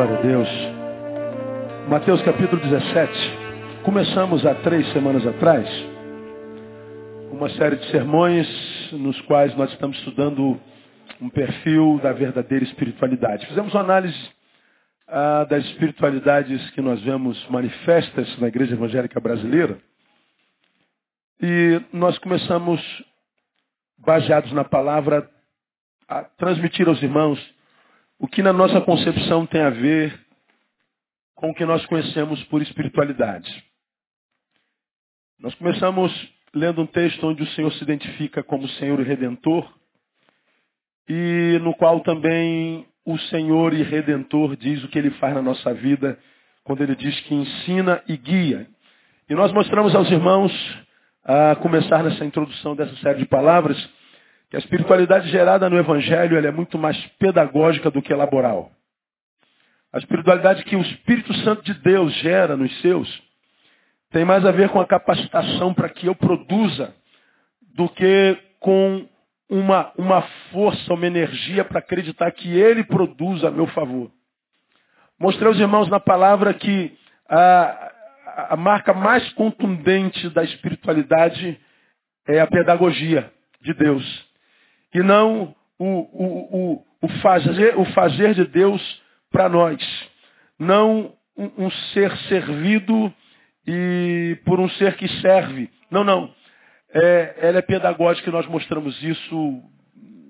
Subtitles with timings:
[0.00, 0.48] Glória a Deus.
[1.90, 3.12] Mateus capítulo 17.
[3.82, 5.68] Começamos há três semanas atrás
[7.30, 8.48] uma série de sermões
[8.92, 10.58] nos quais nós estamos estudando
[11.20, 13.46] um perfil da verdadeira espiritualidade.
[13.46, 14.18] Fizemos uma análise
[15.06, 19.76] ah, das espiritualidades que nós vemos manifestas na igreja evangélica brasileira.
[21.42, 22.80] E nós começamos,
[23.98, 25.28] baseados na palavra,
[26.08, 27.59] a transmitir aos irmãos
[28.20, 30.20] o que na nossa concepção tem a ver
[31.34, 33.64] com o que nós conhecemos por espiritualidade.
[35.38, 36.12] Nós começamos
[36.54, 39.66] lendo um texto onde o Senhor se identifica como Senhor e Redentor,
[41.08, 45.72] e no qual também o Senhor e Redentor diz o que ele faz na nossa
[45.72, 46.18] vida,
[46.62, 48.68] quando ele diz que ensina e guia.
[49.30, 50.52] E nós mostramos aos irmãos,
[51.24, 53.78] a começar nessa introdução dessa série de palavras,
[54.50, 58.72] que a espiritualidade gerada no Evangelho é muito mais pedagógica do que laboral.
[59.92, 63.22] A espiritualidade que o Espírito Santo de Deus gera nos seus
[64.10, 66.92] tem mais a ver com a capacitação para que eu produza
[67.76, 69.08] do que com
[69.48, 74.10] uma, uma força, uma energia para acreditar que Ele produz a meu favor.
[75.18, 76.92] Mostrei aos irmãos na palavra que
[77.28, 77.92] a,
[78.50, 81.60] a marca mais contundente da espiritualidade
[82.26, 84.29] é a pedagogia de Deus
[84.94, 89.80] e não o, o, o, o, fazer, o fazer de Deus para nós.
[90.58, 93.12] Não um, um ser servido
[93.66, 95.70] e por um ser que serve.
[95.90, 96.32] Não, não.
[96.92, 99.62] É, ela é pedagógica e nós mostramos isso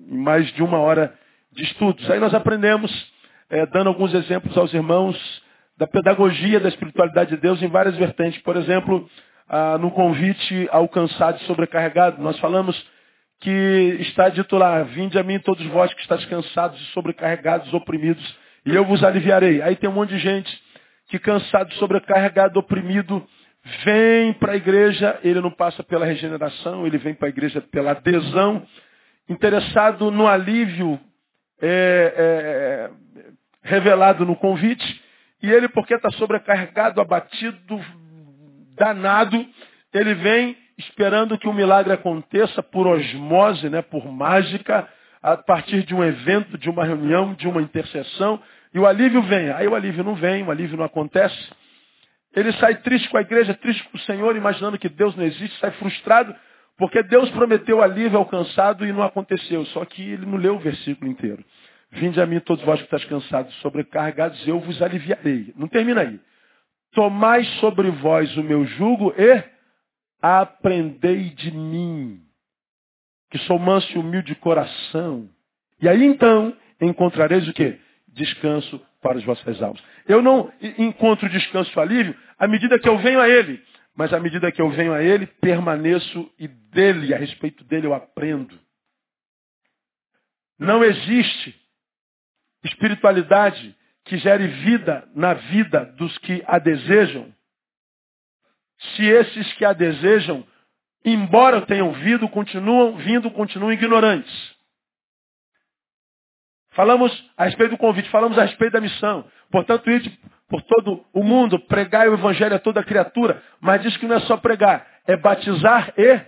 [0.07, 1.13] em mais de uma hora
[1.51, 2.09] de estudos.
[2.09, 2.91] Aí nós aprendemos,
[3.49, 5.17] é, dando alguns exemplos aos irmãos,
[5.77, 8.39] da pedagogia da espiritualidade de Deus em várias vertentes.
[8.43, 9.09] Por exemplo,
[9.49, 12.79] ah, no convite ao cansado e sobrecarregado, nós falamos
[13.41, 18.23] que está dito lá, vinde a mim todos vós que estáis cansados e sobrecarregados, oprimidos,
[18.65, 19.61] e eu vos aliviarei.
[19.63, 20.63] Aí tem um monte de gente
[21.09, 23.27] que cansado, sobrecarregado, oprimido,
[23.83, 27.91] vem para a igreja, ele não passa pela regeneração, ele vem para a igreja pela
[27.91, 28.65] adesão,
[29.27, 30.99] interessado no alívio
[31.59, 32.91] é, é,
[33.63, 35.01] revelado no convite,
[35.41, 37.83] e ele, porque está sobrecarregado, abatido,
[38.75, 39.43] danado,
[39.93, 44.87] ele vem esperando que o milagre aconteça por osmose, né, por mágica,
[45.21, 48.41] a partir de um evento, de uma reunião, de uma intercessão,
[48.73, 49.51] e o alívio vem.
[49.51, 51.37] Aí o alívio não vem, o alívio não acontece.
[52.35, 55.59] Ele sai triste com a igreja, triste com o Senhor, imaginando que Deus não existe,
[55.59, 56.33] sai frustrado,
[56.77, 59.65] porque Deus prometeu alívio alcançado e não aconteceu.
[59.67, 61.43] Só que ele não leu o versículo inteiro.
[61.91, 65.53] Vinde a mim todos vós que estáis cansados, sobrecarregados, eu vos aliviarei.
[65.57, 66.19] Não termina aí.
[66.93, 69.43] Tomai sobre vós o meu jugo e
[70.21, 72.21] aprendei de mim,
[73.29, 75.29] que sou manso e humilde de coração.
[75.81, 77.79] E aí então encontrareis o quê?
[78.07, 79.81] Descanso para as vossas almas.
[80.07, 83.61] Eu não encontro descanso alívio à medida que eu venho a Ele.
[83.95, 87.93] Mas à medida que eu venho a Ele, permaneço e dele, a respeito dele, eu
[87.93, 88.57] aprendo.
[90.57, 91.55] Não existe
[92.63, 97.33] espiritualidade que gere vida na vida dos que a desejam
[98.81, 100.45] se esses que a desejam,
[101.05, 104.55] embora tenham vindo, continuam vindo, continuam ignorantes.
[106.71, 109.25] Falamos a respeito do convite, falamos a respeito da missão.
[109.51, 110.11] Portanto, ir
[110.49, 114.19] por todo o mundo, pregar o evangelho a toda criatura, mas diz que não é
[114.21, 116.21] só pregar, é batizar e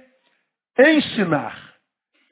[0.98, 1.74] ensinar.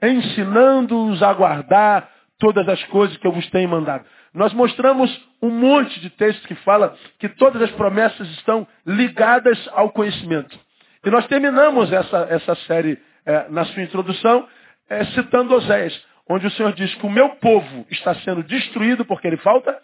[0.02, 4.06] Ensinando-os a guardar todas as coisas que eu vos tenho mandado.
[4.34, 5.12] Nós mostramos
[5.42, 10.58] um monte de textos que fala que todas as promessas estão ligadas ao conhecimento.
[11.04, 14.48] E nós terminamos essa, essa série é, na sua introdução
[14.90, 16.00] é, citando Oséias,
[16.30, 19.78] onde o Senhor diz que o meu povo está sendo destruído porque ele falta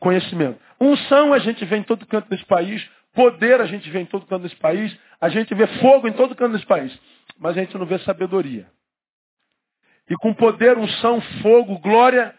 [0.00, 0.58] conhecimento.
[0.80, 2.84] Unção a gente vê em todo canto desse país,
[3.14, 6.34] poder a gente vê em todo canto desse país, a gente vê fogo em todo
[6.34, 6.96] canto desse país,
[7.38, 8.66] mas a gente não vê sabedoria.
[10.10, 12.34] E com poder, unção, fogo, glória,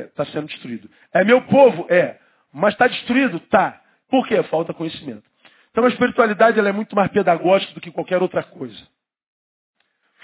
[0.00, 0.90] está é, tá sendo destruído.
[1.12, 1.86] É meu povo?
[1.88, 2.18] É.
[2.52, 3.40] Mas está destruído?
[3.40, 3.80] Tá.
[4.08, 4.42] Por quê?
[4.44, 5.24] Falta conhecimento.
[5.70, 8.78] Então a espiritualidade ela é muito mais pedagógica do que qualquer outra coisa.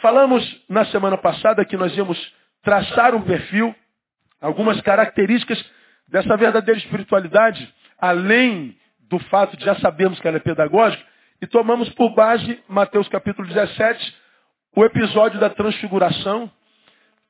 [0.01, 3.75] Falamos na semana passada que nós íamos traçar um perfil,
[4.41, 5.65] algumas características
[6.09, 8.77] dessa verdadeira espiritualidade, além
[9.09, 11.03] do fato de já sabermos que ela é pedagógica,
[11.41, 14.17] e tomamos por base Mateus capítulo 17,
[14.77, 16.51] o episódio da transfiguração,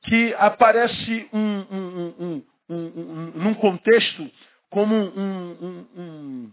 [0.05, 4.29] que aparece um, um, um, num contexto
[4.69, 6.51] como um,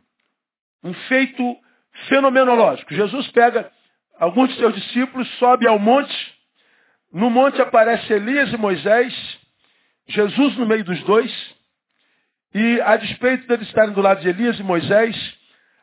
[1.08, 1.56] feito
[2.08, 2.94] fenomenológico.
[2.94, 3.70] Jesus pega
[4.18, 6.14] alguns de seus discípulos, sobe ao monte.
[7.12, 9.38] No monte aparece Elias e Moisés,
[10.08, 11.54] Jesus no meio dos dois.
[12.54, 15.16] E a despeito deles estarem do lado de Elias e Moisés,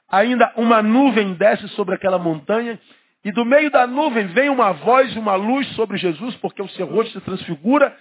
[0.08, 2.80] ainda uma nuvem desce sobre aquela montanha,
[3.24, 6.70] e do meio da nuvem vem uma voz e uma luz sobre Jesus, porque o
[6.70, 7.96] seu rosto se transfigura,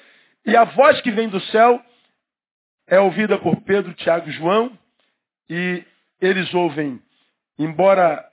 [0.47, 1.82] e a voz que vem do céu
[2.87, 4.79] é ouvida por Pedro, Tiago e João,
[5.50, 5.85] e
[6.20, 7.00] eles ouvem,
[7.59, 8.25] embora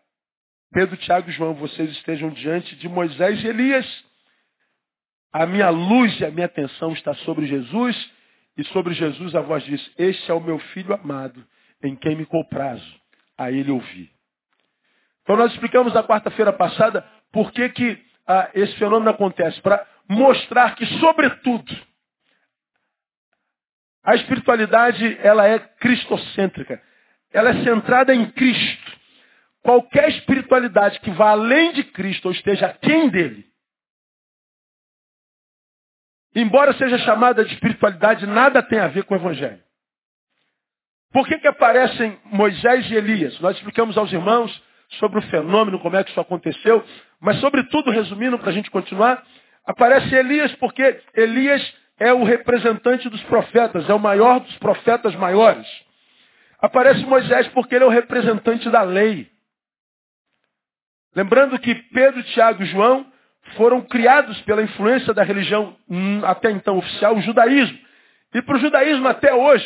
[0.72, 4.06] Pedro, Tiago e João, vocês estejam diante de Moisés e Elias,
[5.34, 8.12] a minha luz e a minha atenção está sobre Jesus,
[8.58, 11.46] e sobre Jesus a voz diz, este é o meu filho amado,
[11.84, 13.02] em quem me comprazo,
[13.38, 14.15] a ele ouvi.
[15.26, 20.76] Então nós explicamos na quarta-feira passada por que, que ah, esse fenômeno acontece, para mostrar
[20.76, 21.76] que, sobretudo,
[24.04, 26.80] a espiritualidade ela é cristocêntrica.
[27.34, 29.00] Ela é centrada em Cristo.
[29.64, 33.48] Qualquer espiritualidade que vá além de Cristo ou esteja aquém dele,
[36.36, 39.64] embora seja chamada de espiritualidade, nada tem a ver com o Evangelho.
[41.12, 43.40] Por que, que aparecem Moisés e Elias?
[43.40, 44.64] Nós explicamos aos irmãos
[45.00, 46.84] sobre o fenômeno, como é que isso aconteceu,
[47.20, 49.24] mas sobretudo, resumindo para a gente continuar,
[49.66, 55.68] aparece Elias porque Elias é o representante dos profetas, é o maior dos profetas maiores.
[56.60, 59.30] Aparece Moisés porque ele é o representante da lei.
[61.16, 63.06] Lembrando que Pedro, Tiago e João
[63.56, 67.78] foram criados pela influência da religião hum, até então oficial, o judaísmo.
[68.34, 69.66] E para o judaísmo até hoje,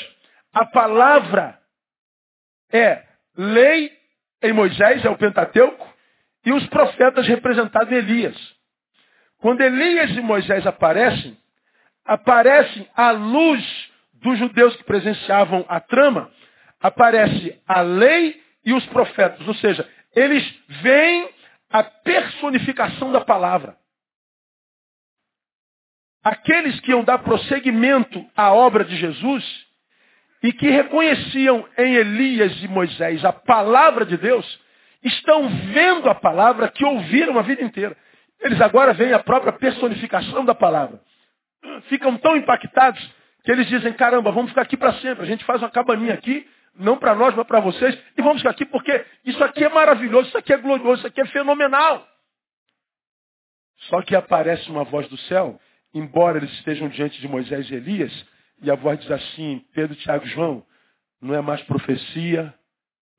[0.54, 1.58] a palavra
[2.72, 3.04] é
[3.36, 3.99] lei
[4.42, 5.88] em Moisés, é o Pentateuco,
[6.46, 8.56] e os profetas representados em Elias.
[9.40, 11.38] Quando Elias e Moisés aparecem,
[12.06, 13.64] aparecem à luz
[14.14, 16.32] dos judeus que presenciavam a trama,
[16.80, 19.48] aparece a lei e os profetas.
[19.48, 20.44] Ou seja, eles
[20.82, 21.30] veem
[21.70, 23.78] a personificação da palavra.
[26.24, 29.59] Aqueles que iam dar prosseguimento à obra de Jesus
[30.42, 34.60] e que reconheciam em Elias e Moisés a palavra de Deus,
[35.04, 37.96] estão vendo a palavra que ouviram a vida inteira.
[38.42, 41.02] Eles agora veem a própria personificação da palavra.
[41.90, 43.00] Ficam tão impactados
[43.44, 45.24] que eles dizem, caramba, vamos ficar aqui para sempre.
[45.24, 48.52] A gente faz uma cabaninha aqui, não para nós, mas para vocês, e vamos ficar
[48.52, 52.08] aqui porque isso aqui é maravilhoso, isso aqui é glorioso, isso aqui é fenomenal.
[53.90, 55.60] Só que aparece uma voz do céu,
[55.94, 58.26] embora eles estejam diante de Moisés e Elias,
[58.62, 60.66] e a voz diz assim, Pedro, Tiago e João,
[61.22, 62.54] não é mais profecia,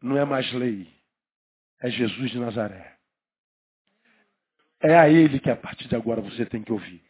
[0.02, 0.88] não é mais lei.
[1.80, 2.96] É Jesus de Nazaré.
[4.82, 7.02] É a ele que a partir de agora você tem que ouvir.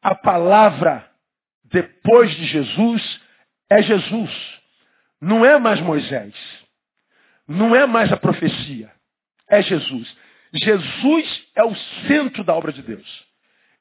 [0.00, 1.08] A palavra
[1.64, 3.20] depois de Jesus
[3.70, 4.60] é Jesus.
[5.20, 6.34] Não é mais Moisés.
[7.46, 8.92] Não é mais a profecia.
[9.48, 10.16] É Jesus.
[10.52, 11.74] Jesus é o
[12.06, 13.24] centro da obra de Deus.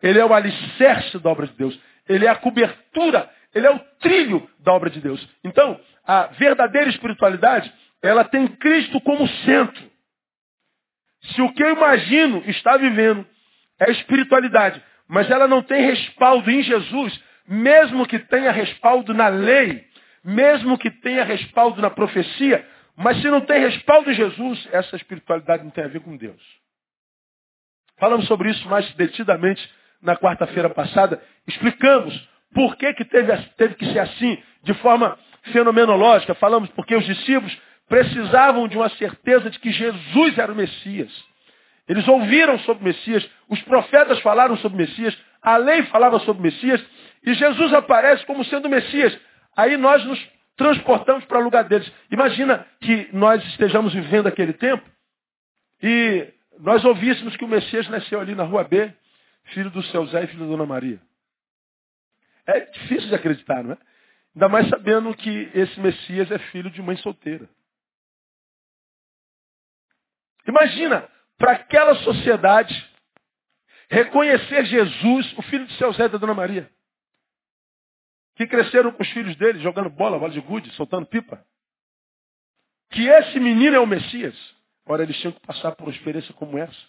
[0.02, 1.80] Ele é o alicerce da obra de Deus.
[2.07, 5.25] Ele é a cobertura, ele é o trilho da obra de Deus.
[5.44, 7.71] Então, a verdadeira espiritualidade,
[8.01, 9.92] ela tem Cristo como centro.
[11.21, 13.25] Se o que eu imagino está vivendo
[13.80, 19.86] é espiritualidade, mas ela não tem respaldo em Jesus, mesmo que tenha respaldo na lei,
[20.24, 25.63] mesmo que tenha respaldo na profecia, mas se não tem respaldo em Jesus, essa espiritualidade
[25.63, 26.41] não tem a ver com Deus.
[28.00, 29.62] Falamos sobre isso mais detidamente
[30.01, 35.17] na quarta-feira passada, explicamos por que, que teve, teve que ser assim, de forma
[35.51, 36.36] fenomenológica.
[36.36, 41.12] Falamos porque os discípulos precisavam de uma certeza de que Jesus era o Messias.
[41.88, 46.39] Eles ouviram sobre o Messias, os profetas falaram sobre o Messias, a lei falava sobre
[46.39, 46.81] o Messias,
[47.24, 49.17] e Jesus aparece como sendo o Messias.
[49.58, 50.20] Aí nós nos
[50.55, 51.91] transportamos para o lugar deles.
[52.12, 54.84] Imagina que nós estejamos vivendo aquele tempo
[55.81, 56.27] e
[56.60, 58.93] nós ouvíssemos que o Messias nasceu ali na rua B,
[59.45, 61.01] filho do seu Zé e filho da Dona Maria.
[62.45, 63.77] É difícil de acreditar, não é?
[64.33, 67.50] Ainda mais sabendo que esse Messias é filho de mãe solteira.
[70.48, 71.07] Imagina,
[71.38, 72.74] para aquela sociedade,
[73.89, 76.71] reconhecer Jesus, o filho de seu Zé e da Dona Maria.
[78.36, 81.45] Que cresceram com os filhos dele, jogando bola, bola de gude, soltando pipa.
[82.91, 84.36] Que esse menino é o Messias.
[84.86, 86.79] Ora, eles tinham que passar por uma experiência como essa.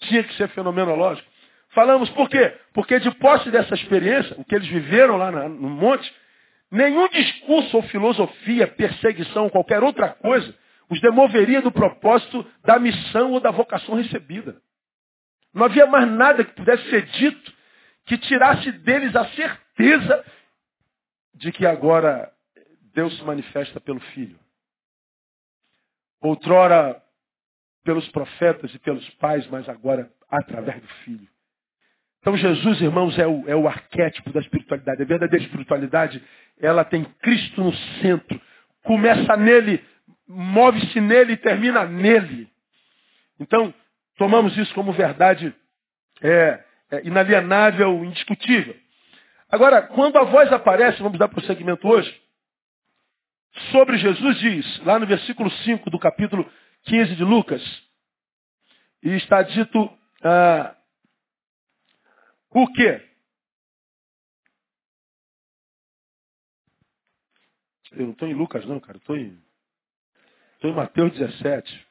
[0.00, 1.28] Tinha que ser fenomenológico.
[1.76, 2.58] Falamos por quê?
[2.72, 6.10] Porque de posse dessa experiência, o que eles viveram lá no monte,
[6.70, 10.56] nenhum discurso ou filosofia, perseguição, qualquer outra coisa,
[10.88, 14.56] os demoveria do propósito da missão ou da vocação recebida.
[15.52, 17.52] Não havia mais nada que pudesse ser dito
[18.06, 20.24] que tirasse deles a certeza
[21.34, 22.32] de que agora
[22.94, 24.38] Deus se manifesta pelo Filho.
[26.22, 27.02] Outrora
[27.84, 31.35] pelos profetas e pelos pais, mas agora através do Filho.
[32.26, 35.00] Então Jesus, irmãos, é o, é o arquétipo da espiritualidade.
[35.00, 36.20] A verdadeira espiritualidade,
[36.60, 38.40] ela tem Cristo no centro.
[38.82, 39.80] Começa nele,
[40.26, 42.50] move-se nele e termina nele.
[43.38, 43.72] Então,
[44.16, 45.54] tomamos isso como verdade
[46.20, 48.74] é, é, inalienável, indiscutível.
[49.48, 52.12] Agora, quando a voz aparece, vamos dar prosseguimento hoje,
[53.70, 56.44] sobre Jesus diz, lá no versículo 5 do capítulo
[56.86, 57.62] 15 de Lucas,
[59.00, 59.88] e está dito
[60.24, 60.75] ah,
[62.50, 63.06] o quê?
[67.92, 68.98] Eu não estou em Lucas não, cara.
[68.98, 69.42] Estou em,
[70.62, 71.86] em Mateus 17.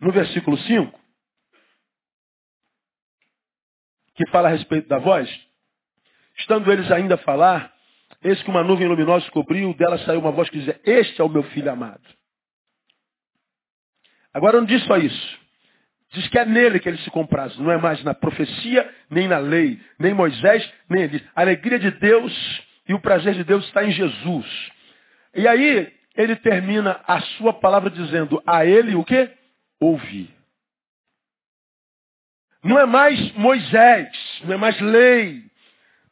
[0.00, 0.98] No versículo 5,
[4.14, 5.28] que fala a respeito da voz,
[6.38, 7.74] estando eles ainda a falar,
[8.22, 11.28] eis que uma nuvem luminosa cobriu, dela saiu uma voz que dizia, este é o
[11.28, 12.02] meu filho amado.
[14.32, 15.40] Agora não diz só isso.
[16.12, 17.56] Diz que é nele que ele se compraz.
[17.58, 21.24] Não é mais na profecia, nem na lei, nem Moisés, nem ele.
[21.34, 24.72] A alegria de Deus e o prazer de Deus está em Jesus.
[25.34, 29.30] E aí ele termina a sua palavra dizendo a ele o quê?
[29.78, 30.28] Ouvir.
[32.62, 35.44] Não é mais Moisés, não é mais lei,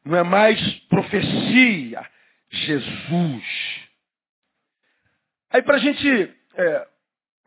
[0.05, 2.07] não é mais profecia.
[2.51, 3.45] Jesus.
[5.51, 6.89] Aí para a gente é,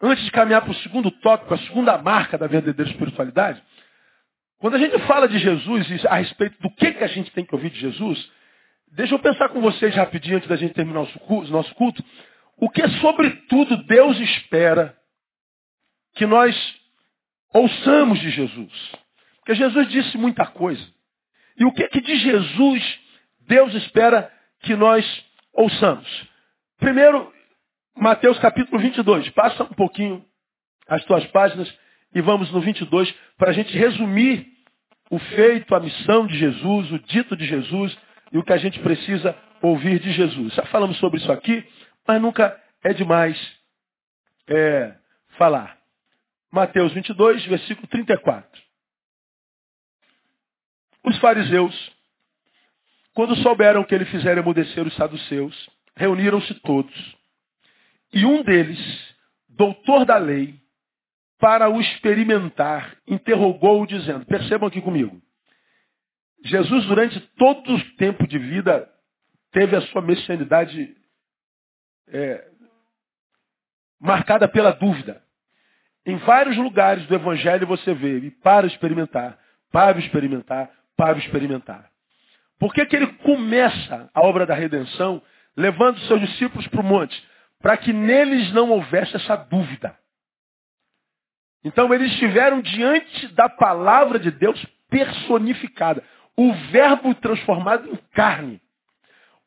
[0.02, 3.62] antes de caminhar para o segundo tópico, a segunda marca da verdadeira espiritualidade,
[4.58, 7.46] quando a gente fala de Jesus e a respeito do que, que a gente tem
[7.46, 8.32] que ouvir de Jesus,
[8.92, 12.04] deixa eu pensar com vocês rapidinho antes da gente terminar o nosso culto,
[12.58, 14.96] o que sobretudo Deus espera
[16.14, 16.56] que nós
[17.54, 18.92] ouçamos de Jesus.
[19.40, 20.86] Porque Jesus disse muita coisa.
[21.58, 23.00] E o que, que de Jesus
[23.48, 24.32] Deus espera
[24.62, 26.08] que nós ouçamos?
[26.78, 27.34] Primeiro,
[27.96, 29.30] Mateus capítulo 22.
[29.32, 30.26] Passa um pouquinho
[30.88, 31.72] as tuas páginas
[32.14, 34.48] e vamos no 22 para a gente resumir
[35.10, 37.98] o feito, a missão de Jesus, o dito de Jesus
[38.32, 40.54] e o que a gente precisa ouvir de Jesus.
[40.54, 41.66] Já falamos sobre isso aqui,
[42.08, 43.38] mas nunca é demais
[44.48, 44.96] é,
[45.38, 45.78] falar.
[46.52, 48.62] Mateus 22, versículo 34.
[51.04, 51.92] Os fariseus,
[53.14, 57.21] quando souberam que ele fizera emudecer os saduceus, reuniram-se todos
[58.14, 58.80] e um deles,
[59.50, 60.60] doutor da lei,
[61.40, 65.22] para o experimentar, interrogou-o dizendo, percebam aqui comigo,
[66.44, 68.90] Jesus durante todo o tempo de vida
[69.52, 70.96] teve a sua messianidade
[72.08, 72.48] é,
[74.00, 75.22] marcada pela dúvida.
[76.06, 79.38] Em vários lugares do Evangelho você vê, e para experimentar,
[79.72, 81.90] para experimentar, para experimentar.
[82.60, 85.22] Por que, que ele começa a obra da redenção
[85.56, 87.31] levando seus discípulos para o monte?
[87.62, 89.98] Para que neles não houvesse essa dúvida.
[91.64, 96.04] Então eles estiveram diante da palavra de Deus personificada,
[96.36, 98.62] o verbo transformado em carne.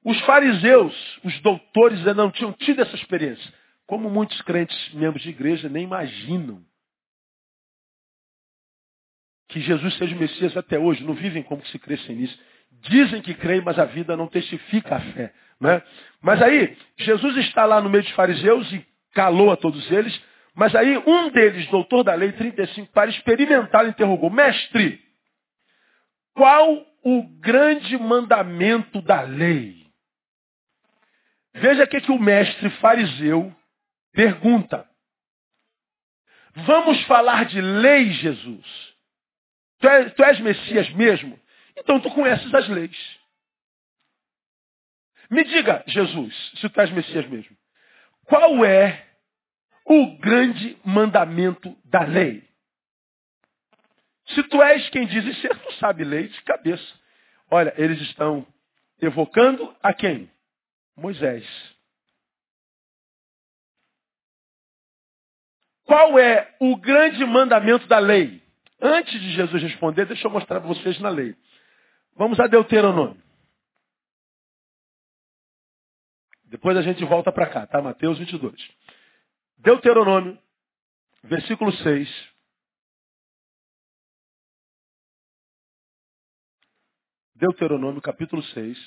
[0.05, 0.95] Os fariseus,
[1.25, 3.53] os doutores ainda não tinham tido essa experiência,
[3.87, 6.65] como muitos crentes, membros de igreja, nem imaginam
[9.49, 12.39] que Jesus seja o Messias até hoje, não vivem como se crescem nisso.
[12.83, 15.33] Dizem que creem, mas a vida não testifica a fé.
[15.61, 15.83] Né?
[16.21, 20.21] Mas aí, Jesus está lá no meio dos fariseus e calou a todos eles.
[20.55, 25.01] Mas aí, um deles, doutor da lei 35, para experimentar, interrogou: Mestre,
[26.35, 29.85] qual o grande mandamento da lei?
[31.55, 33.55] Veja o que, que o mestre fariseu
[34.13, 34.89] pergunta.
[36.55, 38.95] Vamos falar de lei, Jesus.
[39.81, 41.39] Tu és, tu és Messias mesmo?
[41.85, 43.21] Então tu conheces as leis.
[45.31, 47.57] Me diga, Jesus, se tu és Messias mesmo,
[48.25, 49.07] qual é
[49.85, 52.43] o grande mandamento da lei?
[54.29, 57.01] Se tu és quem diz ser, tu sabe lei de cabeça.
[57.51, 58.47] Olha, eles estão
[59.01, 60.31] evocando a quem?
[60.97, 61.47] Moisés.
[65.85, 68.43] Qual é o grande mandamento da lei?
[68.81, 71.37] Antes de Jesus responder, deixa eu mostrar para vocês na lei.
[72.17, 73.21] Vamos a Deuteronômio.
[76.45, 77.83] Depois a gente volta para cá, tá?
[77.83, 78.55] Mateus 22.
[79.59, 80.39] Deuteronômio,
[81.25, 82.35] versículo 6.
[87.35, 88.79] Deuteronômio, capítulo 6.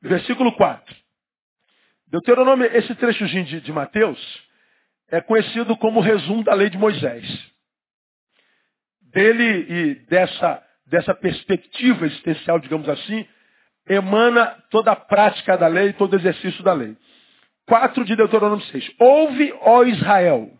[0.00, 0.96] Versículo 4.
[2.06, 4.45] Deuteronômio, esse trechozinho de, de Mateus,
[5.10, 7.56] é conhecido como resumo da lei de Moisés
[9.16, 13.26] dele e dessa, dessa perspectiva existencial, digamos assim,
[13.88, 16.94] emana toda a prática da lei, todo o exercício da lei.
[17.66, 18.92] 4 de Deuteronômio 6.
[18.98, 20.50] Ouve, ó Israel,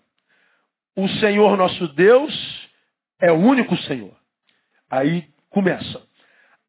[0.97, 2.69] o Senhor nosso Deus
[3.21, 4.17] é o único Senhor.
[4.91, 6.03] Aí começa.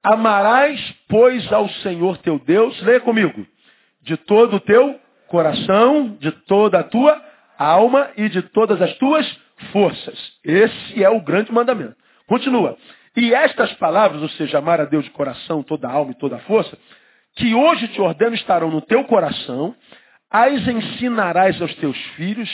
[0.04, 3.48] Amarás, pois, ao Senhor teu Deus, leia comigo,
[4.02, 7.27] de todo o teu coração, de toda a tua
[7.58, 9.26] alma e de todas as tuas
[9.72, 10.18] forças.
[10.44, 11.96] Esse é o grande mandamento.
[12.28, 12.78] Continua.
[13.16, 16.78] E estas palavras, ou seja, amar a Deus de coração, toda alma e toda força,
[17.36, 19.76] que hoje te ordeno estarão no teu coração,
[20.30, 22.50] as ensinarás aos teus filhos,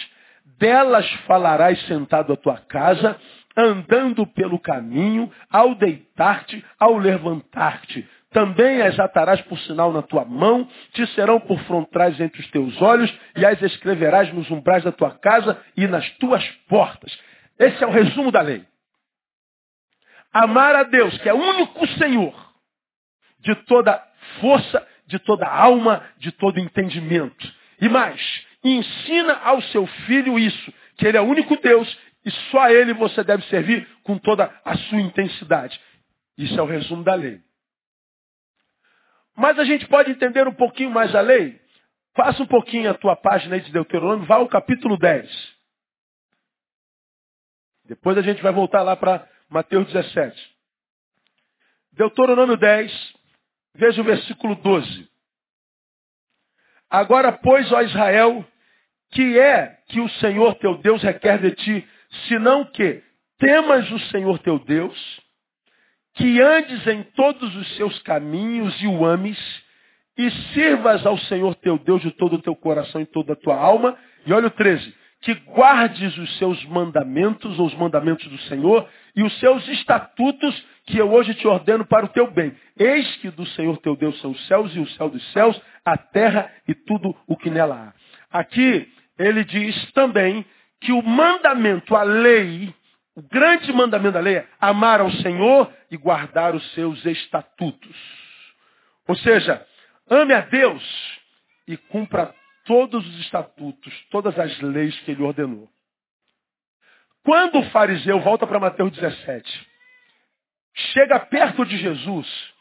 [0.57, 3.17] delas falarás sentado à tua casa,
[3.57, 8.07] andando pelo caminho, ao deitar-te, ao levantar-te.
[8.33, 12.81] Também as atarás por sinal na tua mão, te serão por frontais entre os teus
[12.81, 17.17] olhos, e as escreverás nos umbrais da tua casa e nas tuas portas.
[17.59, 18.65] Esse é o resumo da lei.
[20.33, 22.33] Amar a Deus, que é o único Senhor,
[23.39, 24.03] de toda
[24.41, 27.53] força, de toda alma, de todo entendimento.
[27.79, 28.19] E mais,
[28.63, 32.93] ensina ao seu filho isso, que ele é o único Deus e só a ele
[32.93, 35.79] você deve servir com toda a sua intensidade.
[36.37, 37.39] Isso é o resumo da lei.
[39.35, 41.59] Mas a gente pode entender um pouquinho mais a lei?
[42.13, 45.53] Passa um pouquinho a tua página aí de Deuteronômio, vá ao capítulo 10.
[47.85, 50.53] Depois a gente vai voltar lá para Mateus 17.
[51.93, 53.13] Deuteronômio 10,
[53.75, 55.09] veja o versículo 12.
[56.89, 58.45] Agora, pois, ó Israel,
[59.11, 61.89] que é que o Senhor teu Deus requer de ti,
[62.27, 63.03] senão que
[63.39, 65.21] temas o Senhor teu Deus,
[66.15, 69.37] que andes em todos os seus caminhos e o ames,
[70.17, 73.55] e sirvas ao Senhor teu Deus de todo o teu coração e toda a tua
[73.55, 73.97] alma.
[74.25, 79.23] E olha o 13, que guardes os seus mandamentos, ou os mandamentos do Senhor, e
[79.23, 82.53] os seus estatutos que eu hoje te ordeno para o teu bem.
[82.77, 85.97] Eis que do Senhor teu Deus são os céus e o céu dos céus, a
[85.97, 87.93] terra e tudo o que nela
[88.31, 88.39] há.
[88.39, 90.45] Aqui ele diz também
[90.81, 92.73] que o mandamento, a lei,
[93.15, 97.95] o grande mandamento da lei é amar ao Senhor e guardar os seus estatutos.
[99.07, 99.65] Ou seja,
[100.09, 100.83] ame a Deus
[101.67, 102.33] e cumpra
[102.65, 105.69] todos os estatutos, todas as leis que ele ordenou.
[107.23, 109.67] Quando o fariseu, volta para Mateus 17,
[110.73, 112.53] chega perto de Jesus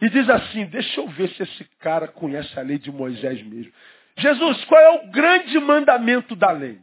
[0.00, 3.72] e diz assim, deixa eu ver se esse cara conhece a lei de Moisés mesmo.
[4.16, 6.80] Jesus, qual é o grande mandamento da lei?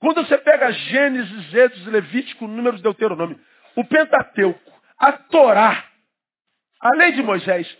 [0.00, 3.38] Quando você pega Gênesis, Êxodo, Levítico, Números, Deuteronômio,
[3.74, 5.84] o Pentateuco, a Torá,
[6.80, 7.76] a lei de Moisés,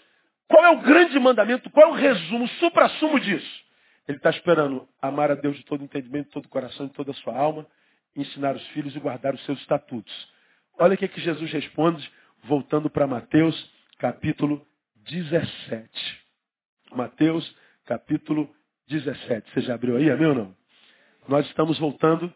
[0.49, 3.65] qual é o grande mandamento, qual é o resumo, o supra-sumo disso?
[4.09, 7.15] Ele está esperando amar a Deus de todo entendimento, de todo coração, de toda a
[7.15, 7.67] sua alma,
[8.17, 10.29] ensinar os filhos e guardar os seus estatutos.
[10.79, 12.11] Olha o que, que Jesus responde,
[12.45, 14.67] voltando para Mateus, capítulo
[15.05, 15.89] 17.
[16.93, 17.55] Mateus,
[17.85, 18.49] capítulo
[18.89, 19.53] 17.
[19.53, 20.58] Você já abriu aí, amém ou não?
[21.29, 22.33] Nós estamos voltando,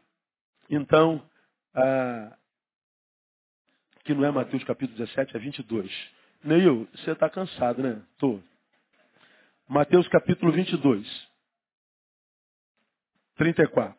[0.68, 1.26] então,
[1.74, 2.36] a...
[4.04, 6.10] que não é Mateus capítulo 17, é 22.
[6.44, 8.02] Neil, você está cansado, né?
[8.18, 8.38] Tô.
[9.66, 11.08] Mateus capítulo 22.
[13.36, 13.96] 34.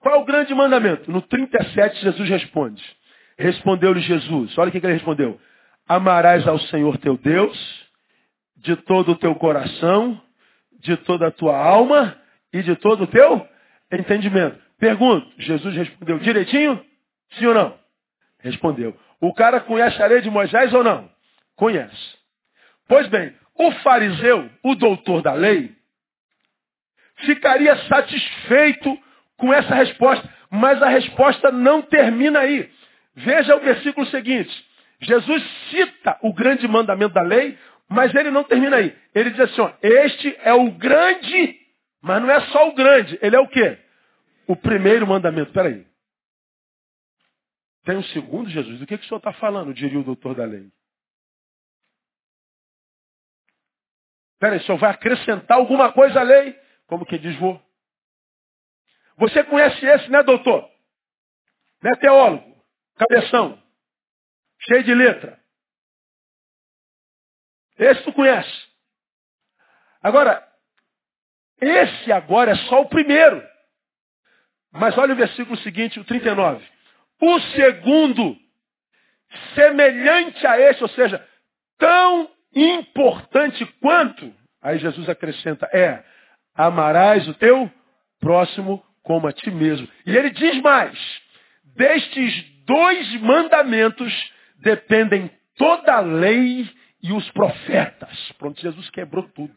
[0.00, 1.10] Qual é o grande mandamento?
[1.10, 2.96] No 37, Jesus responde.
[3.38, 4.58] Respondeu-lhe Jesus.
[4.58, 5.40] Olha o que ele respondeu.
[5.88, 7.83] Amarás ao Senhor teu Deus
[8.64, 10.20] de todo o teu coração,
[10.80, 12.16] de toda a tua alma
[12.52, 13.46] e de todo o teu
[13.92, 14.58] entendimento.
[14.78, 16.84] Pergunto, Jesus respondeu direitinho?
[17.38, 17.78] Sim ou não?
[18.40, 18.96] Respondeu.
[19.20, 21.10] O cara conhece a lei de Moisés ou não?
[21.56, 22.18] Conhece.
[22.88, 25.70] Pois bem, o fariseu, o doutor da lei,
[27.16, 28.98] ficaria satisfeito
[29.36, 32.68] com essa resposta, mas a resposta não termina aí.
[33.14, 34.52] Veja o versículo seguinte.
[35.02, 37.58] Jesus cita o grande mandamento da lei,
[37.94, 38.96] mas ele não termina aí.
[39.14, 41.60] Ele diz assim, ó, este é o grande,
[42.02, 43.78] mas não é só o grande, ele é o quê?
[44.46, 45.52] O primeiro mandamento.
[45.52, 45.86] Peraí.
[47.84, 48.78] Tem um segundo, Jesus?
[48.78, 49.72] Do que, que o senhor está falando?
[49.72, 50.70] diria o doutor da lei.
[54.38, 56.58] Peraí, o senhor vai acrescentar alguma coisa à lei?
[56.86, 57.62] Como que diz vou?
[59.16, 60.68] Você conhece esse, né, doutor?
[61.82, 62.62] Né, teólogo?
[62.96, 63.62] Cabeção.
[64.68, 65.43] Cheio de letra.
[67.78, 68.52] Esse tu conhece.
[70.02, 70.46] Agora,
[71.60, 73.42] esse agora é só o primeiro.
[74.72, 76.64] Mas olha o versículo seguinte, o 39.
[77.20, 78.36] O segundo,
[79.54, 81.26] semelhante a esse, ou seja,
[81.78, 86.04] tão importante quanto, aí Jesus acrescenta, é,
[86.54, 87.70] amarás o teu
[88.20, 89.88] próximo como a ti mesmo.
[90.06, 90.98] E ele diz mais,
[91.76, 96.68] Destes dois mandamentos dependem toda a lei
[97.04, 98.32] e os profetas.
[98.38, 99.54] Pronto, Jesus quebrou tudo.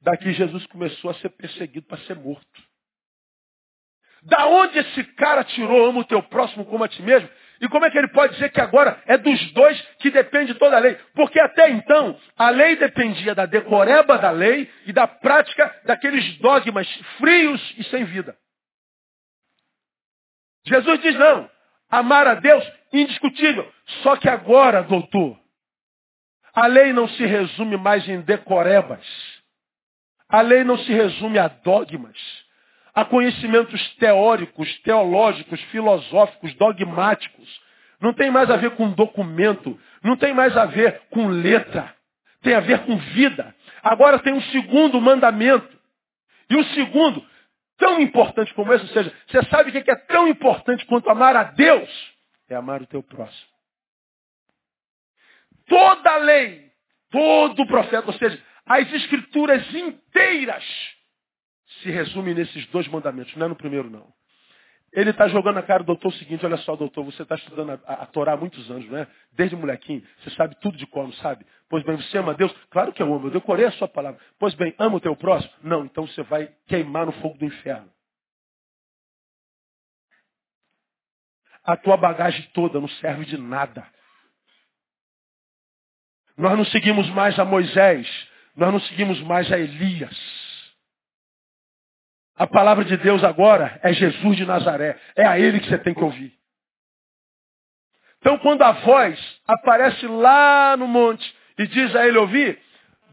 [0.00, 2.62] Daqui Jesus começou a ser perseguido para ser morto.
[4.22, 7.28] Da onde esse cara tirou ama o teu próximo como a ti mesmo?
[7.60, 10.74] E como é que ele pode dizer que agora é dos dois que depende toda
[10.76, 10.94] a lei?
[11.14, 16.88] Porque até então, a lei dependia da decoreba da lei e da prática daqueles dogmas
[17.18, 18.34] frios e sem vida.
[20.66, 21.50] Jesus diz não,
[21.90, 23.70] amar a Deus indiscutível.
[24.02, 25.38] Só que agora, doutor,
[26.54, 29.06] a lei não se resume mais em decorebas.
[30.28, 32.16] A lei não se resume a dogmas
[32.94, 37.60] a conhecimentos teóricos, teológicos, filosóficos, dogmáticos.
[38.00, 41.94] Não tem mais a ver com documento, não tem mais a ver com letra,
[42.42, 43.54] tem a ver com vida.
[43.82, 45.78] Agora tem um segundo mandamento.
[46.48, 47.24] E o segundo,
[47.78, 51.36] tão importante como esse, ou seja, você sabe o que é tão importante quanto amar
[51.36, 51.88] a Deus?
[52.48, 53.49] É amar o teu próximo.
[55.70, 56.72] Toda a lei,
[57.10, 60.64] todo o profeta, ou seja, as escrituras inteiras
[61.80, 64.12] se resume nesses dois mandamentos, não é no primeiro não.
[64.92, 67.70] Ele está jogando na cara do doutor o seguinte, olha só, doutor, você está estudando
[67.70, 69.06] a, a, a, Torá há muitos anos, né?
[69.30, 71.46] Desde molequinho, você sabe tudo de como, sabe?
[71.68, 72.52] Pois bem, você ama Deus?
[72.68, 74.20] Claro que eu amo, eu decorei a sua palavra.
[74.40, 75.52] Pois bem, ama o teu próximo?
[75.62, 77.88] Não, então você vai queimar no fogo do inferno.
[81.62, 83.86] A tua bagagem toda não serve de nada.
[86.40, 88.08] Nós não seguimos mais a Moisés,
[88.56, 90.18] nós não seguimos mais a Elias.
[92.34, 94.98] A palavra de Deus agora é Jesus de Nazaré.
[95.14, 96.32] É a ele que você tem que ouvir.
[98.18, 102.58] Então, quando a voz aparece lá no monte e diz a ele ouvir,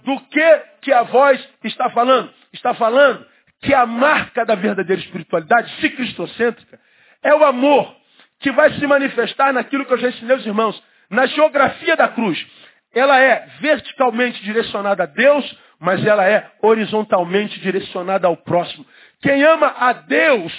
[0.06, 2.34] do que que a voz está falando?
[2.54, 3.28] Está falando
[3.62, 6.80] que a marca da verdadeira espiritualidade, se cristocêntrica,
[7.22, 7.94] é o amor
[8.40, 12.57] que vai se manifestar naquilo que eu já ensinei aos irmãos, na geografia da cruz.
[12.98, 15.46] Ela é verticalmente direcionada a Deus,
[15.80, 18.86] mas ela é horizontalmente direcionada ao próximo.
[19.22, 20.54] Quem ama a Deus,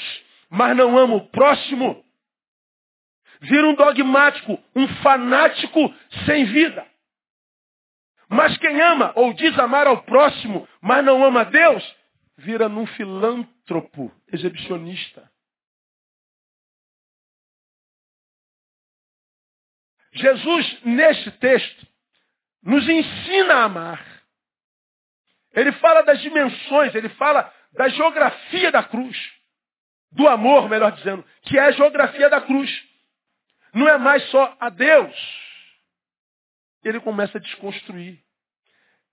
[0.48, 2.04] mas não ama o próximo,
[3.40, 5.92] vira um dogmático, um fanático
[6.26, 6.86] sem vida.
[8.28, 11.96] Mas quem ama ou diz amar ao próximo, mas não ama a Deus,
[12.36, 15.28] vira num filântropo exibicionista.
[20.12, 21.86] Jesus, neste texto,
[22.68, 24.22] nos ensina a amar.
[25.54, 29.16] Ele fala das dimensões, ele fala da geografia da cruz.
[30.12, 32.70] Do amor, melhor dizendo, que é a geografia da cruz.
[33.72, 35.16] Não é mais só a Deus.
[36.84, 38.22] Ele começa a desconstruir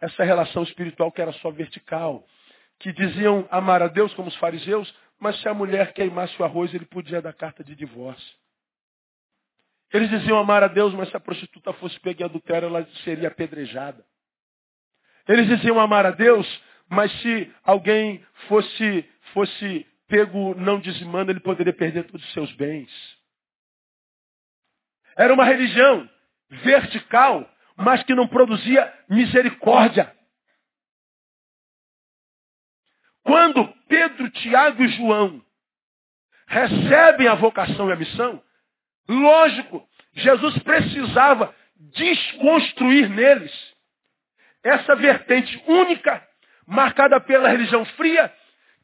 [0.02, 2.28] essa relação espiritual que era só vertical.
[2.80, 6.74] Que diziam amar a Deus como os fariseus, mas se a mulher queimasse o arroz,
[6.74, 8.36] ele podia dar carta de divórcio.
[9.95, 13.29] Eles diziam amar a Deus, mas se a prostituta fosse pega em adultério, ela seria
[13.29, 14.05] apedrejada.
[15.25, 16.45] Eles diziam amar a Deus,
[16.89, 22.91] mas se alguém fosse, fosse pego não dizimando, ele poderia perder todos os seus bens.
[25.15, 26.10] Era uma religião
[26.49, 30.13] vertical, mas que não produzia misericórdia.
[33.23, 35.41] Quando Pedro, Tiago e João
[36.47, 38.43] recebem a vocação e a missão,
[39.08, 43.76] lógico, Jesus precisava desconstruir neles
[44.63, 46.28] essa vertente única
[46.65, 48.34] marcada pela religião fria,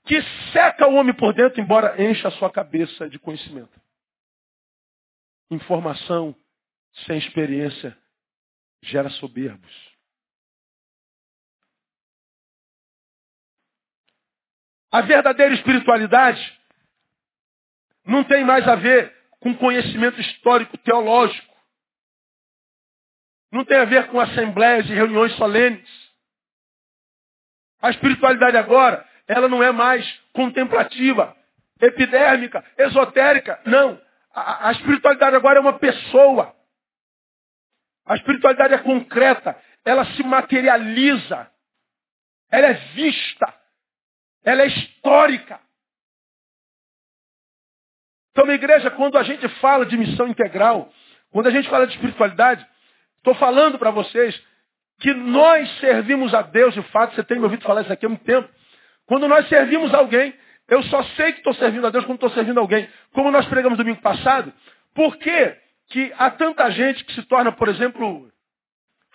[0.06, 3.82] que seca o homem por dentro, embora encha a sua cabeça de conhecimento.
[5.50, 6.36] Informação
[7.06, 7.98] sem experiência
[8.84, 9.92] gera soberbos.
[14.92, 16.60] A verdadeira espiritualidade
[18.06, 21.51] não tem mais a ver com conhecimento histórico teológico.
[23.51, 25.89] Não tem a ver com assembleias e reuniões solenes.
[27.82, 31.36] A espiritualidade agora, ela não é mais contemplativa,
[31.82, 33.60] epidérmica, esotérica.
[33.65, 33.99] Não.
[34.34, 36.56] A, a espiritualidade agora é uma pessoa.
[38.06, 39.60] A espiritualidade é concreta.
[39.84, 41.51] Ela se materializa.
[42.51, 43.54] Ela é vista.
[44.43, 45.60] Ela é histórica.
[48.32, 50.89] Então, na igreja, quando a gente fala de missão integral,
[51.32, 52.65] quando a gente fala de espiritualidade,
[53.17, 54.41] estou falando para vocês
[55.00, 58.10] que nós servimos a Deus, de fato, você tem me ouvido falar isso aqui há
[58.10, 58.48] muito tempo.
[59.06, 60.34] Quando nós servimos alguém,
[60.70, 62.88] eu só sei que estou servindo a Deus quando estou servindo alguém.
[63.12, 64.54] Como nós pregamos domingo passado,
[64.94, 65.58] por que,
[65.89, 68.32] que há tanta gente que se torna, por exemplo,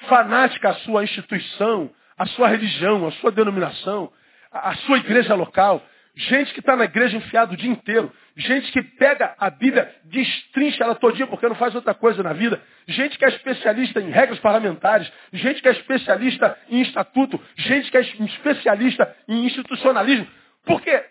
[0.08, 4.12] fanática à sua instituição, à sua religião, à sua denominação,
[4.52, 5.82] à sua igreja local,
[6.16, 8.10] Gente que está na igreja enfiado o dia inteiro.
[8.34, 12.60] Gente que pega a Bíblia, destrincha ela todinha porque não faz outra coisa na vida.
[12.88, 15.12] Gente que é especialista em regras parlamentares.
[15.30, 17.38] Gente que é especialista em estatuto.
[17.56, 20.26] Gente que é especialista em institucionalismo.
[20.64, 21.04] Porque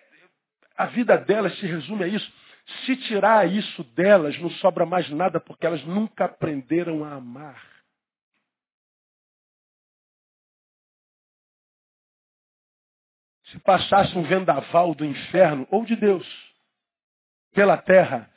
[0.76, 2.32] a vida delas se resume a isso.
[2.86, 7.75] Se tirar isso delas, não sobra mais nada porque elas nunca aprenderam a amar.
[13.56, 16.28] Se passasse um vendaval do inferno ou de Deus
[17.54, 18.30] pela terra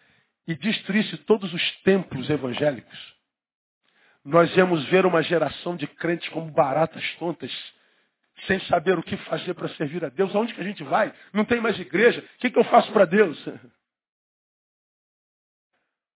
[0.46, 3.16] e destruísse todos os templos evangélicos,
[4.24, 7.52] nós íamos ver uma geração de crentes como baratas tontas,
[8.46, 10.33] sem saber o que fazer para servir a Deus.
[10.37, 11.12] Aonde que a gente vai?
[11.33, 12.20] Não tem mais igreja.
[12.20, 13.44] O que, que eu faço para Deus?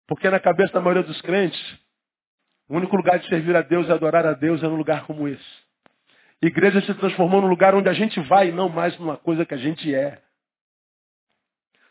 [0.07, 1.59] Porque na cabeça da maioria dos crentes,
[2.69, 5.27] o único lugar de servir a Deus e adorar a Deus é num lugar como
[5.27, 5.70] esse.
[6.43, 9.55] Igreja se transformou num lugar onde a gente vai e não mais numa coisa que
[9.55, 10.19] a gente é.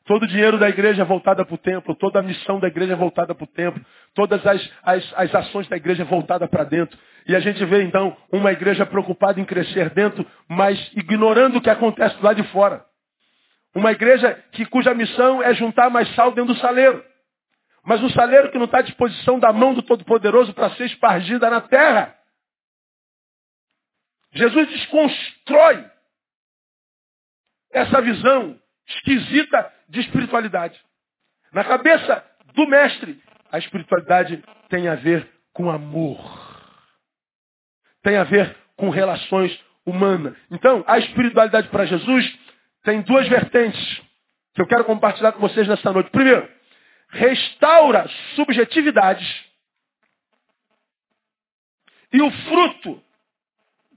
[0.05, 2.93] Todo o dinheiro da igreja é voltada para o templo, toda a missão da igreja
[2.93, 3.79] é voltada para o templo,
[4.15, 6.97] todas as, as, as ações da igreja é voltada para dentro.
[7.27, 11.69] E a gente vê então uma igreja preocupada em crescer dentro, mas ignorando o que
[11.69, 12.83] acontece lá de fora.
[13.75, 17.03] Uma igreja que, cuja missão é juntar mais sal dentro do saleiro.
[17.85, 21.51] Mas um saleiro que não está à disposição da mão do Todo-Poderoso para ser espargida
[21.51, 22.15] na terra.
[24.33, 25.89] Jesus desconstrói
[27.71, 30.79] essa visão esquisita de espiritualidade.
[31.51, 36.19] Na cabeça do mestre, a espiritualidade tem a ver com amor.
[38.03, 40.37] Tem a ver com relações humanas.
[40.51, 42.39] Então, a espiritualidade para Jesus
[42.83, 44.01] tem duas vertentes
[44.53, 46.09] que eu quero compartilhar com vocês nessa noite.
[46.11, 46.49] Primeiro,
[47.09, 49.27] restaura subjetividades.
[52.11, 53.03] E o fruto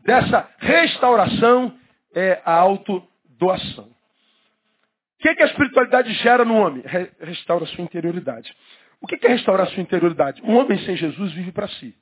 [0.05, 1.79] dessa restauração
[2.15, 3.85] é a autodoação.
[3.85, 6.83] O que, que a espiritualidade gera no homem?
[7.21, 8.55] Restaura sua interioridade.
[9.01, 10.43] O que é restaurar a sua interioridade?
[10.43, 11.97] Um homem sem Jesus vive para si.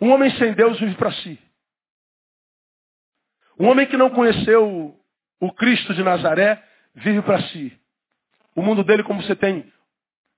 [0.00, 1.38] Um homem sem Deus vive para si.
[3.58, 4.98] Um homem que não conheceu
[5.38, 6.62] o Cristo de Nazaré
[6.94, 7.78] vive para si.
[8.54, 9.70] O mundo dele, como você tem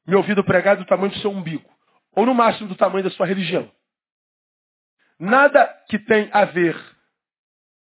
[0.07, 1.68] me ouvido pregar, é do tamanho do seu umbigo.
[2.14, 3.71] Ou no máximo do tamanho da sua religião.
[5.22, 6.76] Nada que tem a ver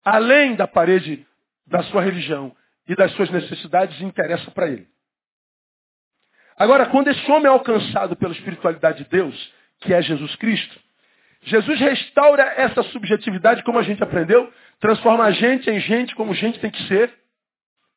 [0.05, 1.27] além da parede
[1.67, 2.55] da sua religião
[2.87, 4.87] e das suas necessidades interessa para ele.
[6.57, 10.79] Agora, quando esse homem é alcançado pela espiritualidade de Deus, que é Jesus Cristo,
[11.43, 16.61] Jesus restaura essa subjetividade, como a gente aprendeu, transforma a gente em gente como gente
[16.61, 17.13] tem que ser,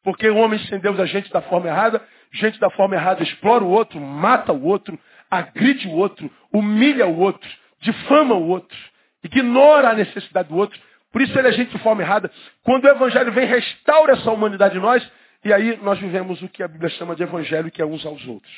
[0.04, 3.64] porque o homem sem Deus é gente da forma errada, gente da forma errada explora
[3.64, 7.48] o outro, mata o outro, agride o outro, humilha o outro,
[7.80, 8.76] difama o outro,
[9.24, 10.80] ignora a necessidade do outro.
[11.12, 12.32] Por isso ele é gente de forma errada.
[12.64, 15.10] Quando o evangelho vem, restaura essa humanidade em nós,
[15.44, 18.26] e aí nós vivemos o que a Bíblia chama de evangelho, que é uns aos
[18.28, 18.54] outros.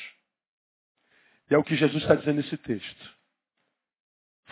[1.50, 3.14] E é o que Jesus está dizendo nesse texto.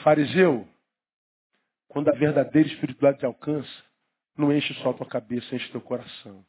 [0.02, 0.68] Fariseu,
[1.88, 3.84] quando a verdadeira espiritualidade te alcança,
[4.36, 6.44] não enche só a tua cabeça, enche teu coração.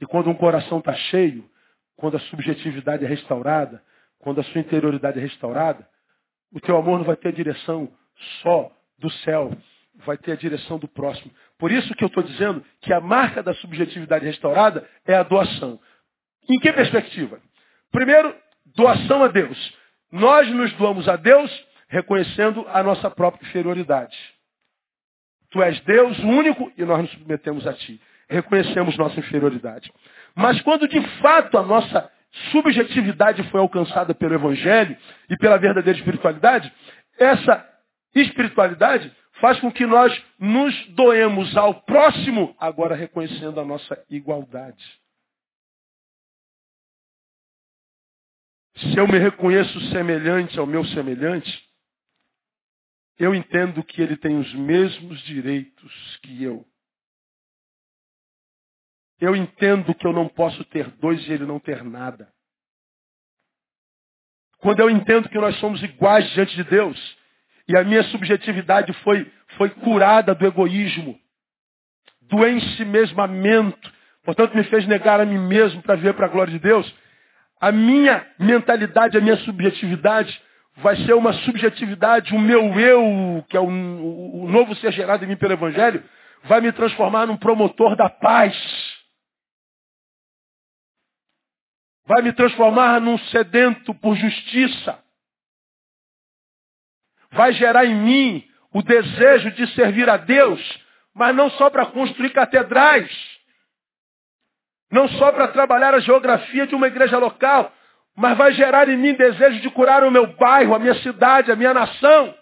[0.00, 1.48] E quando um coração está cheio,
[1.96, 3.82] quando a subjetividade é restaurada,
[4.18, 5.88] quando a sua interioridade é restaurada,
[6.54, 7.92] o teu amor não vai ter direção
[8.40, 9.54] só do céu,
[10.06, 11.30] vai ter a direção do próximo.
[11.58, 15.80] Por isso que eu estou dizendo que a marca da subjetividade restaurada é a doação.
[16.48, 17.40] Em que perspectiva?
[17.90, 18.34] Primeiro,
[18.66, 19.76] doação a Deus.
[20.12, 21.50] Nós nos doamos a Deus
[21.88, 24.16] reconhecendo a nossa própria inferioridade.
[25.50, 28.00] Tu és Deus único e nós nos submetemos a Ti.
[28.28, 29.92] Reconhecemos nossa inferioridade.
[30.34, 32.10] Mas quando de fato a nossa
[32.50, 34.96] subjetividade foi alcançada pelo Evangelho
[35.28, 36.72] e pela verdadeira espiritualidade,
[37.18, 37.64] essa
[38.14, 44.84] espiritualidade faz com que nós nos doemos ao próximo, agora reconhecendo a nossa igualdade.
[48.76, 51.64] Se eu me reconheço semelhante ao meu semelhante,
[53.18, 56.66] eu entendo que ele tem os mesmos direitos que eu.
[59.20, 62.28] Eu entendo que eu não posso ter dois e ele não ter nada.
[64.58, 67.16] Quando eu entendo que nós somos iguais diante de Deus,
[67.68, 71.18] e a minha subjetividade foi, foi curada do egoísmo,
[72.22, 73.92] do ensimesmamento,
[74.24, 76.92] portanto me fez negar a mim mesmo para viver para a glória de Deus,
[77.60, 80.40] a minha mentalidade, a minha subjetividade
[80.76, 85.28] vai ser uma subjetividade, o meu eu, que é o, o, novo ser gerado em
[85.28, 86.02] mim pelo Evangelho,
[86.44, 88.54] vai me transformar num promotor da paz.
[92.06, 95.02] Vai me transformar num sedento por justiça.
[97.30, 102.30] Vai gerar em mim o desejo de servir a Deus mas não só para construir
[102.30, 103.08] catedrais,
[104.90, 107.72] não só para trabalhar a geografia de uma igreja local,
[108.16, 111.56] mas vai gerar em mim desejo de curar o meu bairro, a minha cidade, a
[111.56, 112.36] minha nação.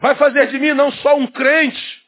[0.00, 2.02] Vai fazer de mim não só um crente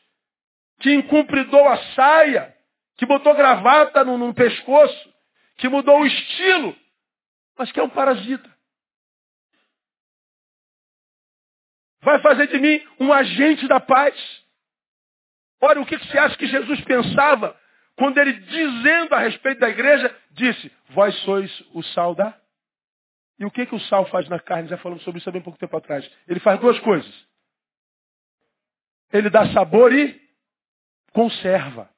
[0.81, 2.56] que incumpridou a saia,
[2.97, 5.15] que botou gravata no, no pescoço,
[5.57, 6.77] que mudou o estilo,
[7.57, 8.55] mas que é um parasita.
[12.01, 14.15] Vai fazer de mim um agente da paz.
[15.61, 17.59] Ora, o que você acha que Jesus pensava
[17.97, 22.39] quando ele, dizendo a respeito da igreja, disse, vós sois o sal da...
[23.39, 24.69] E o que, que o sal faz na carne?
[24.69, 26.09] Já falamos sobre isso há bem pouco tempo atrás.
[26.27, 27.27] Ele faz duas coisas.
[29.13, 30.19] Ele dá sabor e
[31.13, 31.91] conserva.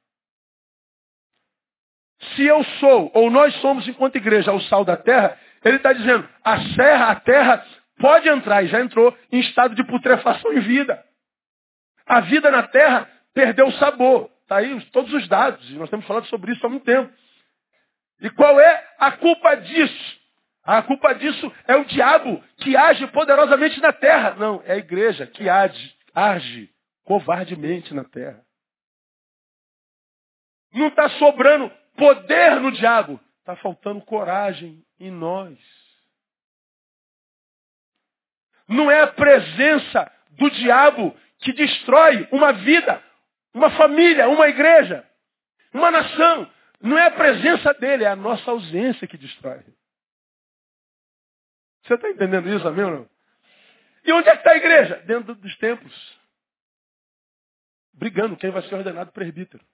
[2.34, 6.28] Se eu sou, ou nós somos, enquanto igreja, o sal da terra, ele está dizendo,
[6.44, 7.64] a serra, a terra,
[7.98, 11.02] pode entrar, e já entrou, em estado de putrefação em vida.
[12.06, 14.30] A vida na terra perdeu o sabor.
[14.42, 17.12] Está aí todos os dados, e nós temos falado sobre isso há muito tempo.
[18.20, 20.18] E qual é a culpa disso?
[20.64, 24.34] A culpa disso é o diabo que age poderosamente na terra.
[24.34, 26.70] Não, é a igreja que age, age
[27.04, 28.42] covardemente na terra.
[30.74, 33.20] Não está sobrando poder no diabo.
[33.40, 35.58] Está faltando coragem em nós.
[38.66, 43.02] Não é a presença do diabo que destrói uma vida,
[43.54, 45.06] uma família, uma igreja,
[45.72, 46.50] uma nação.
[46.80, 49.64] Não é a presença dele, é a nossa ausência que destrói.
[51.82, 53.10] Você está entendendo isso, amém ou não?
[54.04, 54.96] E onde é que está a igreja?
[55.06, 56.18] Dentro dos templos.
[57.94, 59.64] Brigando quem vai ser ordenado presbítero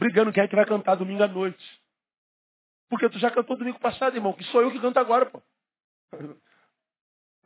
[0.00, 1.62] brigando quem é que vai cantar domingo à noite.
[2.88, 5.40] Porque tu já cantou domingo passado, irmão, que sou eu que canto agora, pô.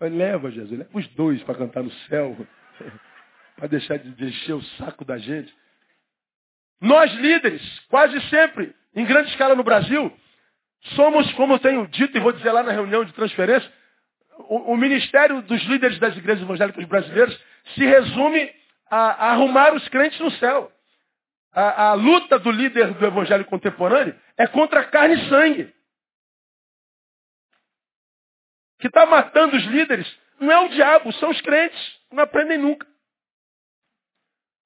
[0.01, 2.37] Mas leva, Jesus, leva os dois para cantar no céu,
[3.57, 5.55] para deixar de encher o saco da gente.
[6.81, 10.17] Nós líderes, quase sempre, em grande escala no Brasil,
[10.95, 13.71] somos, como eu tenho dito e vou dizer lá na reunião de transferência,
[14.49, 17.39] o, o ministério dos líderes das igrejas evangélicas brasileiras
[17.75, 18.53] se resume
[18.91, 20.71] a, a arrumar os crentes no céu
[21.55, 25.75] a, a luta do líder do evangelho contemporâneo é contra carne e sangue.
[28.81, 32.01] Que está matando os líderes não é o diabo, são os crentes.
[32.13, 32.87] Não aprendem nunca.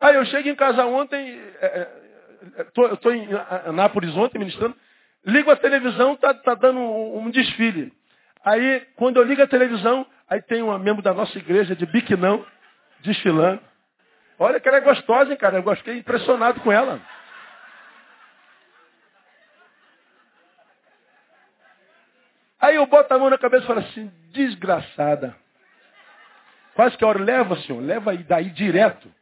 [0.01, 3.29] Aí eu chego em casa ontem, é, é, eu estou em
[3.67, 4.77] Anápolis ontem ministrando,
[5.25, 7.93] ligo a televisão, está tá dando um, um, desfile.
[8.45, 12.47] Aí, quando eu ligo a televisão, aí tem um membro da nossa igreja de biquinão
[13.01, 13.61] desfilando.
[14.39, 15.59] Olha que ela é gostosa, hein, cara?
[15.59, 17.01] Eu fiquei impressionado com ela.
[22.61, 25.37] Aí eu boto a mão na cabeça e falo assim, desgraçada.
[26.75, 29.13] Quase que a hora, leva, senhor, leva aí daí direto.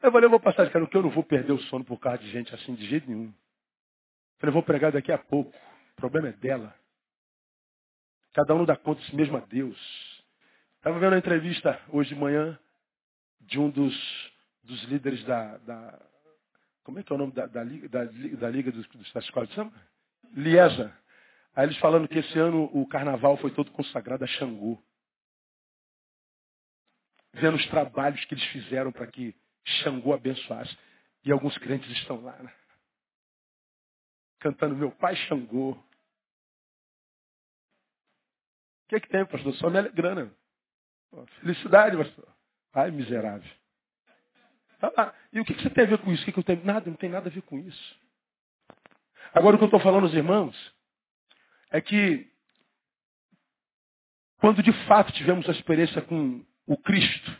[0.00, 1.98] Eu falei, eu vou passar de cara, que eu não vou perder o sono por
[1.98, 3.26] causa de gente assim de jeito nenhum.
[3.26, 3.34] Eu
[4.38, 5.56] falei, eu vou pregar daqui a pouco.
[5.92, 6.74] O problema é dela.
[8.32, 10.11] Cada um dá conta de si mesmo a Deus.
[10.82, 12.58] Estava vendo a entrevista hoje de manhã
[13.40, 13.94] de um dos,
[14.64, 16.06] dos líderes da, da,
[16.82, 19.54] Como é que é o nome da, da, da, da Liga dos, da Escola de
[19.54, 19.72] Samba?
[20.32, 20.92] Liesa.
[21.54, 24.76] Aí eles falando que esse ano o carnaval foi todo consagrado a Xangô.
[27.32, 30.76] Vendo os trabalhos que eles fizeram para que Xangô abençoasse.
[31.24, 32.52] E alguns crentes estão lá, né?
[34.40, 35.74] Cantando Meu Pai Xangô.
[35.74, 35.84] O
[38.88, 39.54] que, é que tem, pastor?
[39.54, 40.41] Só me alegrando.
[41.40, 42.28] Felicidade, pastor.
[42.72, 43.50] Ai, miserável.
[44.96, 46.22] Ah, e o que você tem a ver com isso?
[46.28, 46.64] O que eu tenho?
[46.64, 48.00] Nada, não tem nada a ver com isso.
[49.32, 50.74] Agora o que eu estou falando aos irmãos
[51.70, 52.30] é que
[54.38, 57.38] quando de fato tivemos a experiência com o Cristo,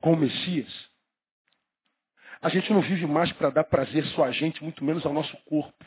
[0.00, 0.90] com o Messias,
[2.42, 5.36] a gente não vive mais para dar prazer só a gente, muito menos ao nosso
[5.44, 5.84] corpo.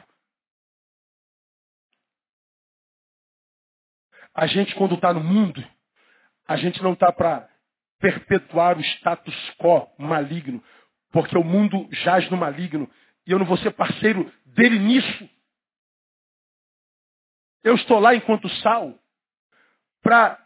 [4.34, 5.64] A gente, quando está no mundo,
[6.48, 7.50] a gente não está para
[8.00, 10.64] perpetuar o status quo maligno,
[11.12, 12.90] porque o mundo jaz no maligno
[13.26, 15.30] e eu não vou ser parceiro dele nisso.
[17.64, 18.94] Eu estou lá enquanto sal
[20.04, 20.40] para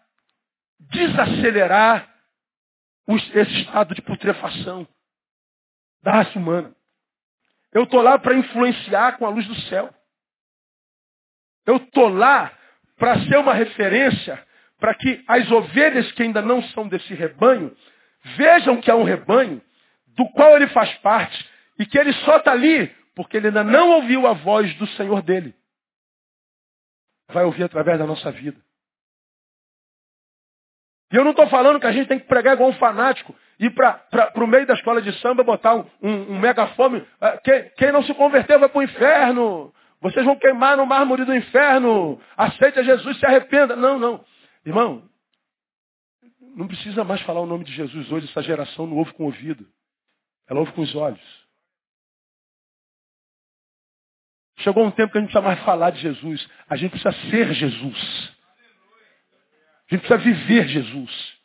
[0.79, 2.07] desacelerar
[3.33, 4.87] esse estado de putrefação
[6.01, 6.73] da raça humana.
[7.71, 9.93] Eu estou lá para influenciar com a luz do céu.
[11.65, 12.57] Eu estou lá
[12.95, 14.47] para ser uma referência
[14.80, 17.75] para que as ovelhas que ainda não são desse rebanho
[18.38, 19.61] vejam que há um rebanho
[20.07, 23.91] do qual ele faz parte e que ele só está ali porque ele ainda não
[23.91, 25.53] ouviu a voz do Senhor dele.
[27.32, 28.57] Vai ouvir através da nossa vida.
[31.11, 33.71] E eu não estou falando que a gente tem que pregar igual um fanático, ir
[33.71, 37.05] para o meio da escola de samba, botar um, um, um megafone.
[37.19, 39.73] É, quem, quem não se converteu vai para o inferno.
[40.01, 42.21] Vocês vão queimar no mármore do inferno.
[42.38, 43.75] Aceite a Jesus, se arrependa.
[43.75, 44.23] Não, não.
[44.66, 45.10] Irmão,
[46.55, 48.30] não precisa mais falar o nome de Jesus hoje.
[48.30, 49.68] Essa geração não ouve com o ouvido.
[50.47, 51.47] Ela ouve com os olhos.
[54.57, 56.47] Chegou um tempo que a gente não precisa mais falar de Jesus.
[56.68, 58.38] A gente precisa ser Jesus.
[59.89, 61.39] A gente precisa viver Jesus.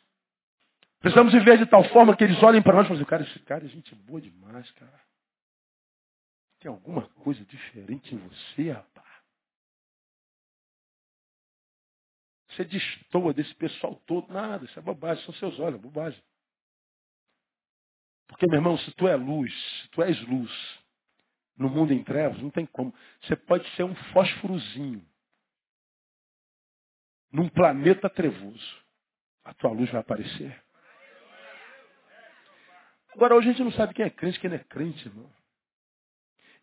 [0.99, 3.65] Precisamos viver de tal forma que eles olhem para nós e falem, cara, esse cara
[3.65, 5.01] é gente boa demais, cara.
[6.59, 9.14] Tem alguma coisa diferente em você, rapaz?
[12.55, 14.31] Você destoa desse pessoal todo.
[14.31, 16.21] Nada, isso é bobagem, são seus olhos, é bobagem.
[18.27, 20.51] Porque, meu irmão, se tu é luz, se tu és luz,
[21.57, 22.93] no mundo em trevas, não tem como.
[23.21, 25.05] Você pode ser um fósforozinho
[27.31, 28.85] num planeta trevoso.
[29.43, 30.63] A tua luz vai aparecer.
[33.13, 35.31] Agora, hoje a gente não sabe quem é crente, quem não é crente, irmão.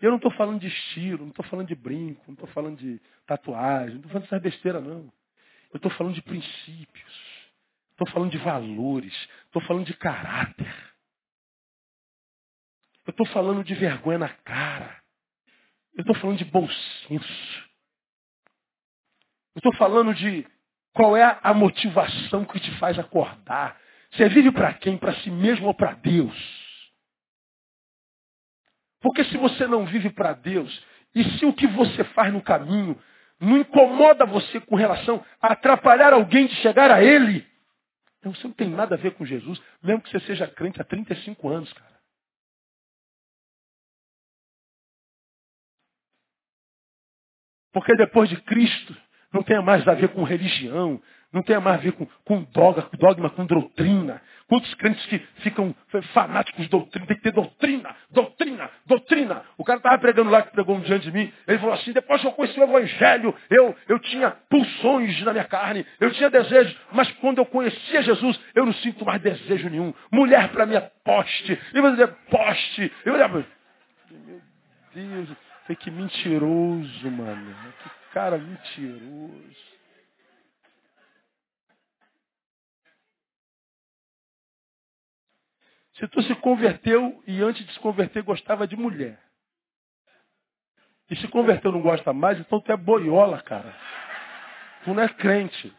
[0.00, 3.00] Eu não estou falando de estilo, não estou falando de brinco, não estou falando de
[3.24, 5.12] tatuagem, não estou falando dessas besteira, não.
[5.72, 7.32] Eu estou falando de princípios.
[7.92, 9.14] Estou falando de valores.
[9.46, 10.92] Estou falando de caráter.
[13.06, 15.02] Eu estou falando de vergonha na cara.
[15.94, 17.70] Eu estou falando de bom senso.
[19.54, 20.46] Eu estou falando de
[20.92, 23.80] qual é a motivação que te faz acordar.
[24.12, 24.96] Você vive para quem?
[24.96, 26.36] Para si mesmo ou para Deus?
[29.00, 32.98] Porque se você não vive para Deus, e se o que você faz no caminho
[33.42, 37.44] não incomoda você com relação a atrapalhar alguém de chegar a Ele,
[38.20, 40.84] então você não tem nada a ver com Jesus, mesmo que você seja crente há
[40.84, 41.92] 35 anos, cara.
[47.72, 48.96] Porque depois de Cristo,
[49.32, 51.02] não tem mais a ver com religião,
[51.32, 54.20] não tem mais a ver com, com dogma, dogma, com doutrina.
[54.48, 55.74] Quantos crentes que ficam
[56.12, 59.42] fanáticos de doutrina, tem que ter doutrina, doutrina, doutrina.
[59.56, 62.20] O cara estava pregando lá, que pregou um diante de mim, ele falou assim, depois
[62.20, 66.76] que eu conheci o Evangelho, eu, eu tinha pulsões na minha carne, eu tinha desejos,
[66.92, 69.94] mas quando eu conhecia Jesus, eu não sinto mais desejo nenhum.
[70.10, 72.92] Mulher para mim é poste, e você dizer poste.
[73.06, 73.46] Eu olhava,
[74.10, 74.40] meu
[74.94, 75.28] Deus,
[75.78, 77.54] que mentiroso, mano.
[77.82, 79.71] Que cara mentiroso.
[86.02, 89.22] Se tu se converteu e antes de se converter gostava de mulher.
[91.08, 93.72] E se converteu não gosta mais, então tu é boiola, cara.
[94.82, 95.72] Tu não é crente.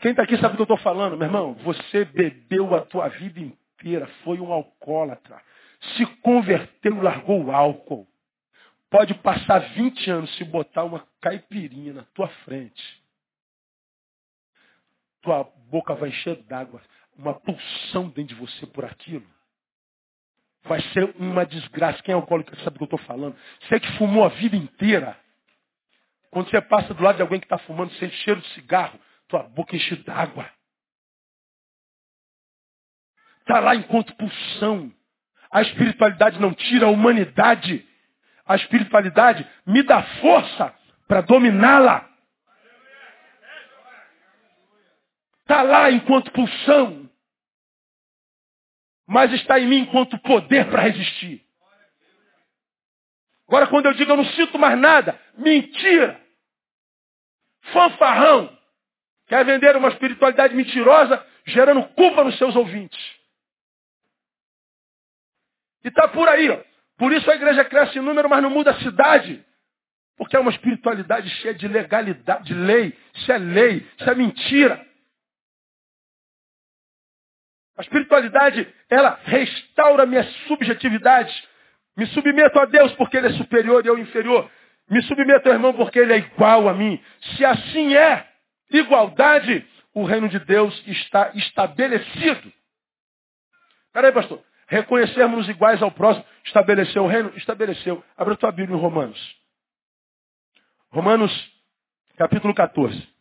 [0.00, 1.54] Quem está aqui sabe o que eu estou falando, meu irmão?
[1.62, 5.40] Você bebeu a tua vida inteira, foi um alcoólatra.
[5.96, 8.08] Se converteu, largou o álcool.
[8.90, 13.02] Pode passar 20 anos se botar uma caipirinha na tua frente.
[15.22, 16.80] Tua boca vai encher d'água.
[17.16, 19.26] Uma pulsão dentro de você por aquilo.
[20.64, 22.02] Vai ser uma desgraça.
[22.02, 23.36] Quem é alcoólico sabe do que eu estou falando.
[23.62, 25.18] Você que fumou a vida inteira.
[26.30, 29.42] Quando você passa do lado de alguém que está fumando, sente cheiro de cigarro, tua
[29.44, 30.48] boca enche d'água.
[33.40, 34.92] Está lá enquanto pulsão.
[35.50, 37.88] A espiritualidade não tira a humanidade.
[38.46, 40.74] A espiritualidade me dá força
[41.08, 42.08] para dominá-la.
[45.40, 47.10] Está lá enquanto pulsão.
[49.06, 51.44] Mas está em mim enquanto poder para resistir.
[53.48, 56.20] Agora, quando eu digo eu não sinto mais nada, mentira.
[57.72, 58.56] Fanfarrão.
[59.28, 63.00] Quer vender uma espiritualidade mentirosa, gerando culpa nos seus ouvintes.
[65.84, 66.75] E está por aí, ó.
[66.98, 69.44] Por isso a igreja cresce em número, mas não muda a cidade.
[70.16, 72.96] Porque é uma espiritualidade cheia de legalidade, de lei.
[73.14, 74.86] Isso é lei, isso é mentira.
[77.76, 81.46] A espiritualidade, ela restaura minhas subjetividades.
[81.96, 84.50] Me submeto a Deus porque Ele é superior e eu inferior.
[84.88, 87.02] Me submeto ao irmão porque Ele é igual a mim.
[87.36, 88.26] Se assim é,
[88.70, 92.52] igualdade, o reino de Deus está estabelecido.
[93.92, 94.42] Peraí, pastor.
[94.68, 97.32] Reconhecermos iguais ao próximo, estabeleceu o reino?
[97.36, 98.04] Estabeleceu.
[98.16, 99.36] Abra tua Bíblia em Romanos.
[100.90, 101.32] Romanos,
[102.16, 103.16] capítulo 14.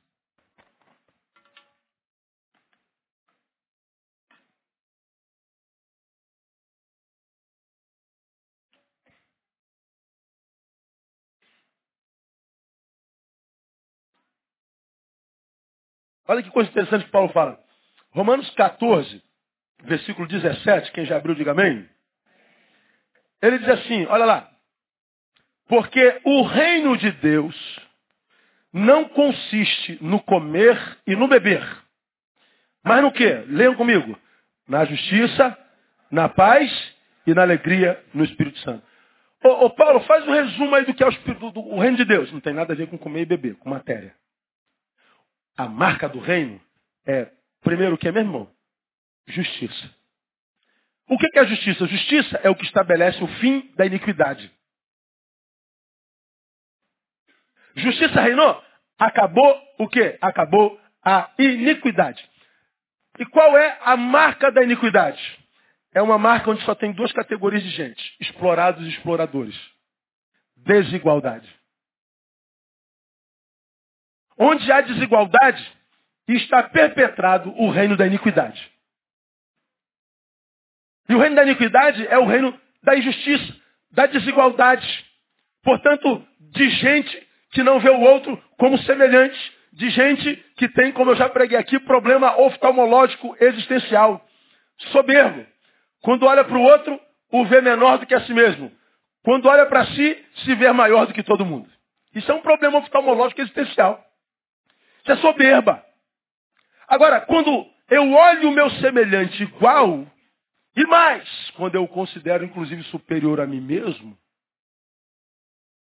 [16.28, 17.60] Olha que coisa interessante que Paulo fala.
[18.12, 19.24] Romanos 14,
[19.86, 21.88] versículo 17, quem já abriu, diga amém.
[23.42, 24.50] Ele diz assim, olha lá.
[25.68, 27.80] Porque o reino de Deus
[28.72, 30.78] não consiste no comer
[31.08, 31.64] e no beber.
[32.84, 33.28] Mas no que?
[33.48, 34.18] Leiam comigo.
[34.68, 35.58] Na justiça,
[36.12, 36.72] na paz
[37.26, 38.84] e na alegria no Espírito Santo.
[39.44, 41.98] Ô, ô Paulo, faz um resumo aí do que é o, Espírito, do, o reino
[41.98, 42.32] de Deus.
[42.32, 44.16] Não tem nada a ver com comer e beber, com matéria.
[45.58, 46.60] A marca do reino
[47.06, 47.32] é,
[47.62, 48.55] primeiro o que é, meu irmão?
[49.28, 49.96] Justiça.
[51.08, 51.88] O que é justiça?
[51.88, 54.52] Justiça é o que estabelece o fim da iniquidade.
[57.76, 58.64] Justiça reinou?
[58.98, 60.18] Acabou o quê?
[60.22, 62.28] Acabou a iniquidade.
[63.20, 65.40] E qual é a marca da iniquidade?
[65.94, 69.56] É uma marca onde só tem duas categorias de gente: explorados e exploradores.
[70.58, 71.48] Desigualdade.
[74.38, 75.72] Onde há desigualdade,
[76.28, 78.75] está perpetrado o reino da iniquidade.
[81.08, 83.56] E o reino da iniquidade é o reino da injustiça,
[83.92, 85.06] da desigualdade.
[85.64, 91.12] Portanto, de gente que não vê o outro como semelhante, de gente que tem, como
[91.12, 94.26] eu já preguei aqui, problema oftalmológico existencial.
[94.92, 95.46] Soberbo.
[96.02, 97.00] Quando olha para o outro,
[97.32, 98.72] o vê menor do que a si mesmo.
[99.24, 101.70] Quando olha para si, se vê maior do que todo mundo.
[102.14, 104.04] Isso é um problema oftalmológico existencial.
[105.02, 105.84] Isso é soberba.
[106.88, 110.06] Agora, quando eu olho o meu semelhante igual,
[110.76, 114.18] e mais, quando eu o considero inclusive superior a mim mesmo,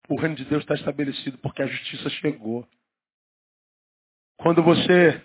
[0.10, 2.68] o reino de Deus está estabelecido porque a justiça chegou.
[4.38, 5.22] Quando você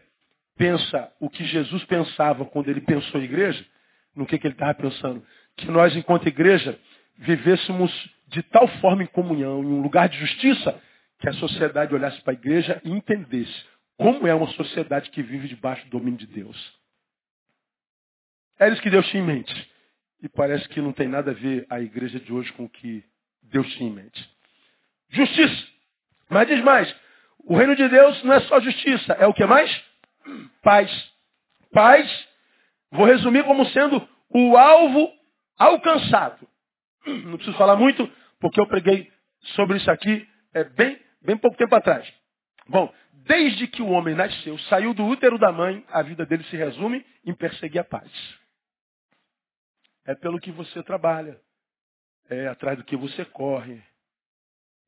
[0.57, 3.65] pensa o que Jesus pensava quando ele pensou em igreja,
[4.15, 5.25] no que, que ele estava pensando?
[5.57, 6.79] Que nós, enquanto igreja,
[7.17, 7.91] vivêssemos
[8.29, 10.81] de tal forma em comunhão, em um lugar de justiça,
[11.19, 15.49] que a sociedade olhasse para a igreja e entendesse como é uma sociedade que vive
[15.49, 16.79] debaixo do domínio de Deus.
[18.59, 19.71] É isso que Deus tinha em mente.
[20.23, 23.05] E parece que não tem nada a ver a igreja de hoje com o que
[23.43, 24.31] Deus tinha em mente.
[25.11, 25.67] Justiça.
[26.29, 26.95] Mas diz mais.
[27.45, 29.13] O reino de Deus não é só justiça.
[29.15, 29.71] É o que mais?
[30.63, 30.91] Paz.
[31.73, 32.29] Paz,
[32.91, 35.11] vou resumir como sendo o alvo
[35.57, 36.47] alcançado.
[37.07, 39.11] Não preciso falar muito, porque eu preguei
[39.55, 42.07] sobre isso aqui é, bem, bem pouco tempo atrás.
[42.69, 46.57] Bom, desde que o homem nasceu, saiu do útero da mãe, a vida dele se
[46.57, 48.11] resume em perseguir a paz.
[50.09, 51.39] É pelo que você trabalha.
[52.31, 53.79] É atrás do que você corre.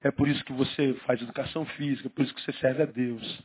[0.01, 2.87] É por isso que você faz educação física, é por isso que você serve a
[2.87, 3.43] Deus.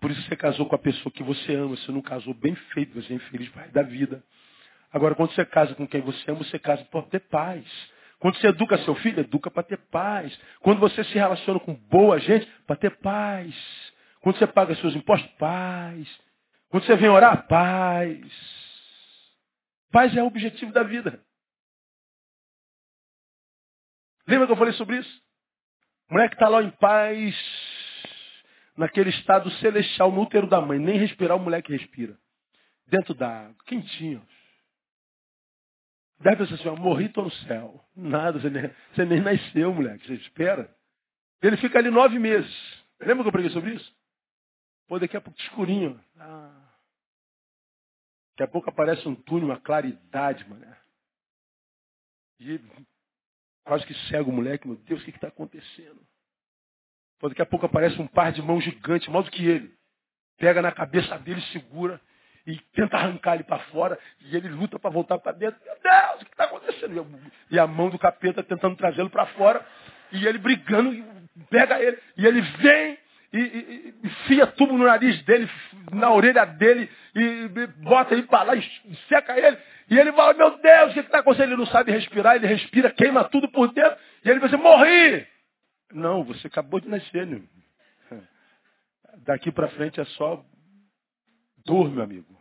[0.00, 1.76] Por isso que você casou com a pessoa que você ama.
[1.76, 4.24] Você não casou bem feito, você é infeliz para da vida.
[4.90, 7.66] Agora, quando você casa com quem você ama, você casa para ter paz.
[8.18, 10.34] Quando você educa seu filho, educa para ter paz.
[10.60, 13.54] Quando você se relaciona com boa gente, para ter paz.
[14.22, 16.08] Quando você paga seus impostos, paz.
[16.70, 18.65] Quando você vem orar, paz.
[19.90, 21.22] Paz é o objetivo da vida.
[24.26, 25.22] Lembra que eu falei sobre isso?
[26.10, 27.34] Mulher que está lá em paz,
[28.76, 32.16] naquele estado celestial, no útero da mãe, nem respirar o moleque respira.
[32.86, 34.26] Dentro da água, quentinho.
[36.20, 37.84] Deve pensar assim, morri, estou no céu.
[37.94, 40.74] Nada, você nem, você nem nasceu, moleque, você espera.
[41.42, 42.84] Ele fica ali nove meses.
[43.00, 43.94] Lembra que eu preguei sobre isso?
[44.88, 46.00] Pô, daqui a pouco escurinho.
[46.18, 46.65] Ah.
[48.36, 50.76] Daqui a pouco aparece um túnel, uma claridade, mané.
[52.38, 52.60] E
[53.64, 55.98] quase que cega o moleque, meu Deus, o que está acontecendo?
[57.18, 59.74] Pô, daqui a pouco aparece um par de mãos gigante, mais do que ele.
[60.36, 61.98] Pega na cabeça dele, segura
[62.46, 63.98] e tenta arrancar ele para fora.
[64.20, 65.58] E ele luta para voltar para dentro.
[65.64, 67.32] Meu Deus, o que está acontecendo?
[67.50, 69.66] E a mão do capeta tentando trazê-lo para fora.
[70.12, 70.92] E ele brigando,
[71.48, 71.98] pega ele.
[72.18, 72.98] E ele vem
[73.32, 75.48] e, e, e fia tubo no nariz dele,
[75.92, 79.58] na orelha dele, e, e bota ele para lá, e seca ele.
[79.90, 81.50] E ele fala, meu Deus, o que está acontecendo?
[81.50, 83.96] Ele não sabe respirar, ele respira, queima tudo por dentro.
[84.24, 85.26] E ele vai dizer, morri!
[85.92, 87.42] Não, você acabou de nascer, né?
[89.18, 90.44] Daqui para frente é só
[91.64, 92.36] dor, meu amigo.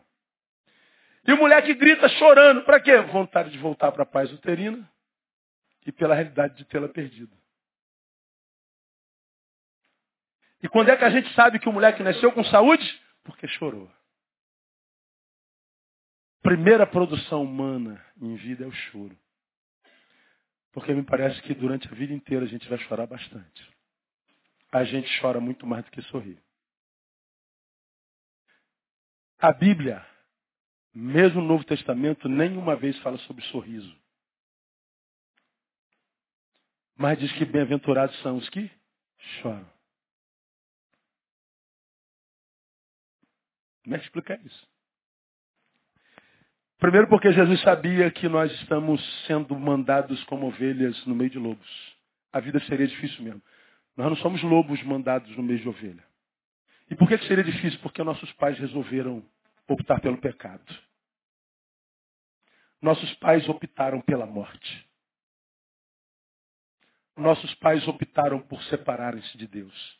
[1.28, 2.64] E o moleque grita chorando.
[2.64, 2.98] Para quê?
[3.02, 4.88] Vontade de voltar para a paz uterina
[5.86, 7.36] e pela realidade de tê-la perdido.
[10.64, 13.01] E quando é que a gente sabe que o moleque nasceu com saúde?
[13.24, 13.91] Porque chorou.
[16.41, 19.18] Primeira produção humana em vida é o choro.
[20.72, 23.74] Porque me parece que durante a vida inteira a gente vai chorar bastante.
[24.72, 26.38] A gente chora muito mais do que sorrir.
[29.39, 30.06] A Bíblia,
[30.93, 33.95] mesmo no Novo Testamento, nenhuma vez fala sobre sorriso.
[36.95, 38.70] Mas diz que bem-aventurados são os que
[39.41, 39.74] choram.
[43.86, 44.68] Como é que explicar isso?
[46.80, 51.96] Primeiro porque Jesus sabia que nós estamos sendo mandados como ovelhas no meio de lobos.
[52.34, 53.42] a vida seria difícil mesmo.
[53.96, 56.04] Nós não somos lobos mandados no meio de ovelha.
[56.90, 57.80] E por que seria difícil?
[57.80, 59.24] Porque nossos pais resolveram
[59.68, 60.66] optar pelo pecado.
[62.82, 64.90] Nossos pais optaram pela morte.
[67.16, 70.00] Nossos pais optaram por separarem-se de Deus.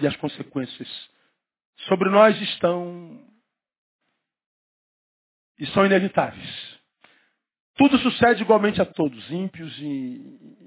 [0.00, 1.13] E as consequências
[1.88, 3.20] sobre nós estão
[5.58, 6.78] e são inevitáveis.
[7.76, 10.62] Tudo sucede igualmente a todos, ímpios e,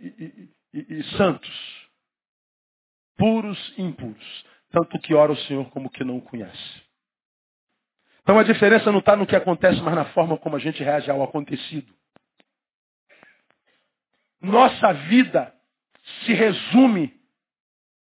[0.00, 1.88] e, e, e santos,
[3.16, 6.82] puros e impuros, tanto que ora o Senhor como que não o conhece.
[8.22, 11.10] Então a diferença não está no que acontece, mas na forma como a gente reage
[11.10, 11.94] ao acontecido.
[14.40, 15.54] Nossa vida
[16.24, 17.14] se resume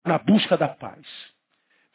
[0.06, 1.06] na busca da paz.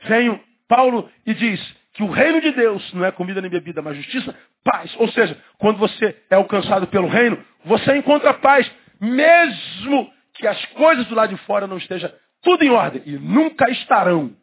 [0.04, 1.60] Vem Paulo e diz
[1.92, 4.34] que o reino de Deus não é comida nem bebida, mas justiça,
[4.64, 4.94] paz.
[4.98, 8.70] Ou seja, quando você é alcançado pelo reino, você encontra paz,
[9.00, 12.10] mesmo que as coisas do lado de fora não estejam
[12.42, 13.02] tudo em ordem.
[13.04, 14.34] E nunca estarão.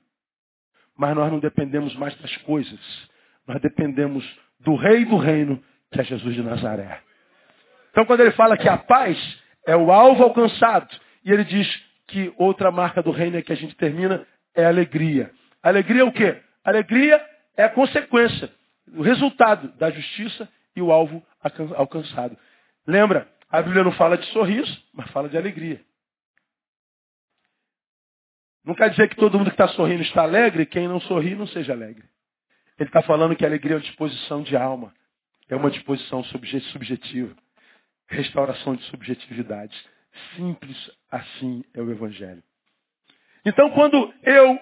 [0.97, 2.79] Mas nós não dependemos mais das coisas.
[3.47, 4.25] Nós dependemos
[4.59, 7.01] do rei do reino, que é Jesus de Nazaré.
[7.91, 9.17] Então quando ele fala que a paz
[9.65, 10.87] é o alvo alcançado,
[11.23, 11.67] e ele diz
[12.07, 15.31] que outra marca do reino é que a gente termina é alegria.
[15.67, 16.41] Alegria é o quê?
[16.63, 18.49] Alegria é a consequência,
[18.93, 21.25] o resultado da justiça e o alvo
[21.75, 22.37] alcançado.
[22.85, 25.81] Lembra, a Bíblia não fala de sorriso, mas fala de alegria.
[28.63, 31.47] Não quer dizer que todo mundo que está sorrindo está alegre, quem não sorri não
[31.47, 32.03] seja alegre.
[32.77, 34.93] Ele está falando que a alegria é uma disposição de alma,
[35.49, 37.35] é uma disposição subjetiva,
[38.07, 39.75] restauração de subjetividade.
[40.35, 42.43] Simples assim é o Evangelho.
[43.45, 44.59] Então, quando eu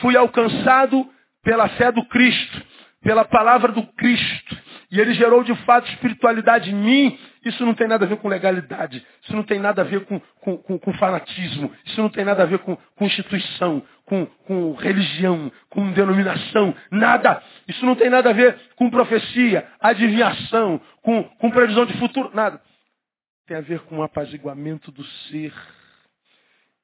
[0.00, 1.08] fui alcançado
[1.42, 2.62] pela fé do Cristo,
[3.02, 4.56] pela palavra do Cristo,
[4.90, 8.28] e ele gerou de fato espiritualidade em mim, isso não tem nada a ver com
[8.28, 12.24] legalidade, isso não tem nada a ver com, com, com, com fanatismo, isso não tem
[12.24, 17.42] nada a ver com, com instituição, com, com religião, com denominação, nada.
[17.66, 22.60] Isso não tem nada a ver com profecia, adivinhação, com, com previsão de futuro, nada.
[23.46, 25.52] Tem a ver com o apaziguamento do ser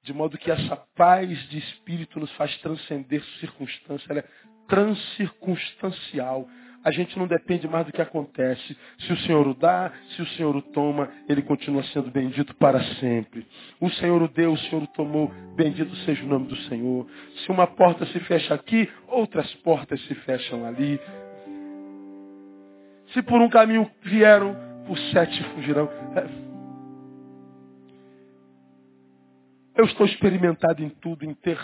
[0.04, 4.24] de modo que essa paz de espírito nos faz transcender circunstâncias, ela é
[4.68, 6.46] transcircunstancial.
[6.84, 8.76] A gente não depende mais do que acontece.
[8.98, 12.78] Se o Senhor o dá, se o Senhor o toma, ele continua sendo bendito para
[12.96, 13.46] sempre.
[13.80, 17.06] O Senhor o deu, o Senhor o tomou, bendito seja o nome do Senhor.
[17.38, 21.00] Se uma porta se fecha aqui, outras portas se fecham ali.
[23.14, 24.54] Se por um caminho vieram,
[24.86, 25.88] por sete fugirão.
[29.76, 31.58] Eu estou experimentado em tudo, em ter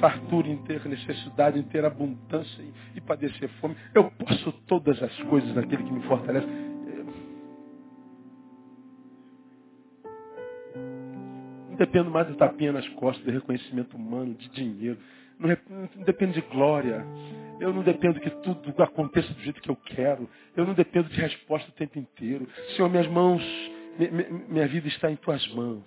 [0.00, 2.64] fartura, em ter necessidade, em ter abundância
[2.94, 3.76] e padecer fome.
[3.94, 6.46] Eu posso todas as coisas naquele que me fortalece.
[11.68, 14.98] Não dependo mais de tapinha nas costas, de reconhecimento humano, de dinheiro.
[15.38, 15.48] Não,
[15.96, 17.04] não dependo de glória.
[17.60, 20.28] Eu não dependo que tudo aconteça do jeito que eu quero.
[20.56, 22.48] Eu não dependo de resposta o tempo inteiro.
[22.74, 23.42] Senhor, minhas mãos,
[24.48, 25.84] minha vida está em tuas mãos.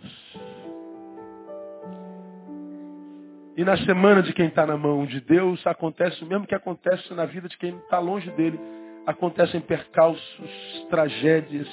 [3.56, 7.14] E na semana de quem está na mão de Deus, acontece o mesmo que acontece
[7.14, 8.60] na vida de quem está longe dele.
[9.06, 11.68] Acontecem percalços, tragédias,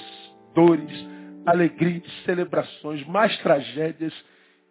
[0.53, 1.07] dores,
[1.43, 4.13] alegrias, celebrações, mais tragédias.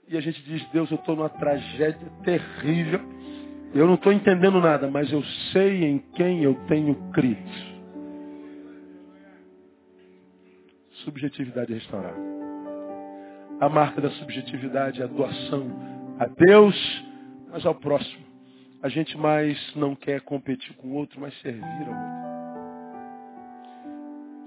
[0.07, 3.01] E a gente diz, Deus, eu estou numa tragédia terrível.
[3.75, 7.71] Eu não estou entendendo nada, mas eu sei em quem eu tenho crido.
[11.05, 12.31] Subjetividade restaurada.
[13.61, 16.77] A marca da subjetividade é a doação a Deus,
[17.51, 18.27] mas ao próximo.
[18.83, 22.21] A gente mais não quer competir com o outro, mas servir ao outro.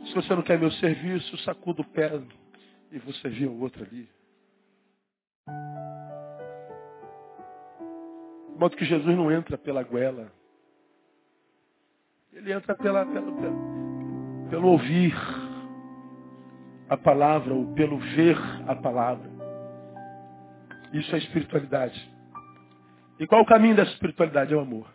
[0.06, 2.22] Se você não quer meu serviço, sacuda o pé
[2.92, 4.08] e vou servir ao outro ali.
[8.54, 10.32] De modo que Jesus não entra pela goela.
[12.32, 15.16] Ele entra pela, pelo, pelo, pelo ouvir
[16.88, 19.33] a palavra, ou pelo ver a palavra.
[20.94, 22.14] Isso é espiritualidade.
[23.20, 24.54] E qual o caminho dessa espiritualidade?
[24.54, 24.88] É o amor.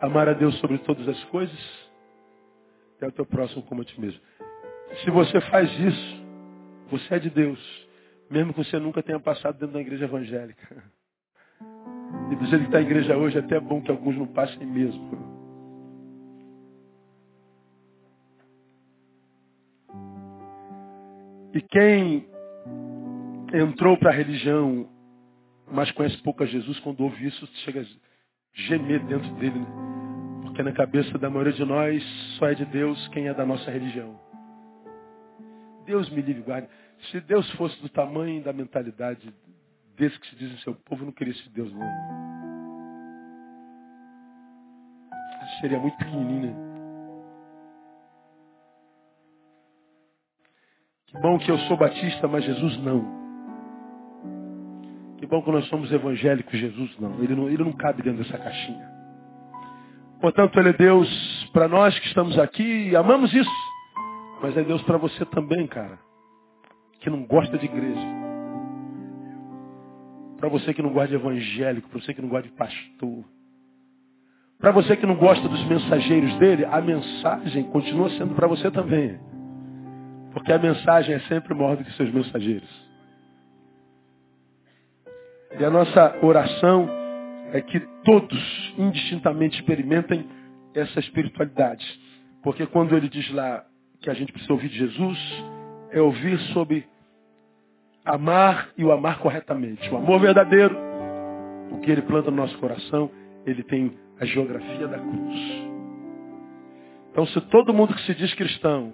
[0.00, 1.90] Amar a Deus sobre todas as coisas
[3.00, 4.20] e ao teu próximo como a ti mesmo.
[5.02, 6.24] Se você faz isso,
[6.90, 7.88] você é de Deus,
[8.30, 10.84] mesmo que você nunca tenha passado dentro da igreja evangélica.
[12.30, 15.30] E do que está a igreja hoje, é até bom que alguns não passem mesmo.
[21.52, 22.28] E quem
[23.52, 24.88] entrou para a religião
[25.70, 27.84] mas conhece pouco a Jesus, quando ouve isso, chega a
[28.52, 29.58] gemer dentro dele.
[29.58, 29.66] Né?
[30.42, 32.02] Porque na cabeça da maioria de nós
[32.38, 34.18] só é de Deus quem é da nossa religião.
[35.86, 36.68] Deus me livre guarde.
[37.10, 39.32] Se Deus fosse do tamanho da mentalidade
[39.96, 42.30] desse que se diz em seu povo, não queria esse Deus não.
[45.60, 46.54] Seria muito pequenininho.
[46.54, 46.70] Né?
[51.06, 53.19] Que bom que eu sou batista, mas Jesus não.
[55.30, 57.22] Bom que nós somos evangélicos, Jesus não.
[57.22, 58.90] Ele não, ele não cabe dentro dessa caixinha.
[60.20, 63.50] Portanto, Ele é Deus para nós que estamos aqui e amamos isso.
[64.42, 65.98] Mas é Deus para você também, cara.
[67.00, 68.06] Que não gosta de igreja.
[70.38, 73.24] Para você que não gosta de evangélico, para você que não gosta de pastor.
[74.58, 79.18] Para você que não gosta dos mensageiros dele, a mensagem continua sendo para você também.
[80.32, 82.89] Porque a mensagem é sempre maior do que seus mensageiros.
[85.58, 86.88] E a nossa oração
[87.52, 90.26] é que todos indistintamente experimentem
[90.74, 91.84] essa espiritualidade.
[92.42, 93.64] Porque quando ele diz lá
[94.00, 95.18] que a gente precisa ouvir de Jesus,
[95.90, 96.86] é ouvir sobre
[98.04, 99.88] amar e o amar corretamente.
[99.90, 100.76] O amor verdadeiro,
[101.72, 103.10] o que ele planta no nosso coração,
[103.44, 105.70] ele tem a geografia da cruz.
[107.10, 108.92] Então, se todo mundo que se diz cristão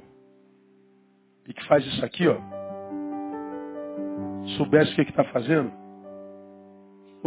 [1.47, 2.37] e que faz isso aqui, ó,
[4.57, 5.71] soubesse o que está fazendo,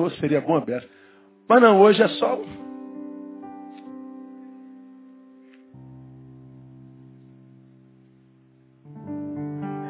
[0.01, 0.89] ou seria bom aberto.
[1.47, 2.39] Mas não, hoje é só.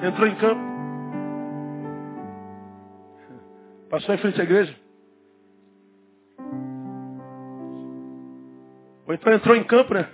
[0.01, 0.62] Entrou em campo.
[3.89, 4.76] Passou em frente à igreja.
[9.07, 10.07] Ou então entrou em campo, né?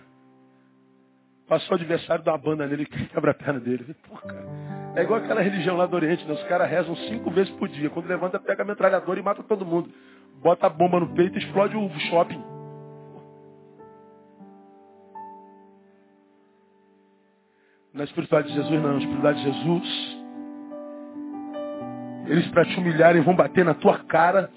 [1.47, 3.95] Passou o adversário, uma banda nele, quebra a perna dele.
[4.07, 4.84] Pô, cara.
[4.95, 6.33] É igual aquela religião lá do Oriente, né?
[6.33, 7.89] Os caras rezam cinco vezes por dia.
[7.89, 9.89] Quando levanta, pega a metralhadora e mata todo mundo.
[10.41, 12.41] Bota a bomba no peito e explode o shopping.
[17.93, 18.93] Na espiritualidade de Jesus, não.
[18.93, 20.17] Na espiritualidade de Jesus,
[22.27, 24.49] eles para te humilharem vão bater na tua cara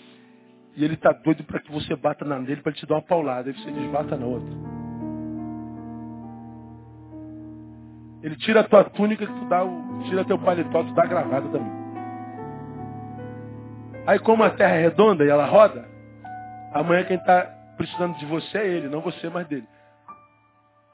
[0.76, 3.50] e ele está doido para que você bata na dele para te dar uma paulada.
[3.50, 4.67] Aí você desbata na outra.
[8.22, 11.06] Ele tira a tua túnica, que tu dá o, tira teu paletó, tu dá a
[11.06, 11.72] gravata também.
[14.06, 15.86] Aí como a terra é redonda e ela roda,
[16.72, 17.42] amanhã quem está
[17.76, 19.66] precisando de você é ele, não você mais dele.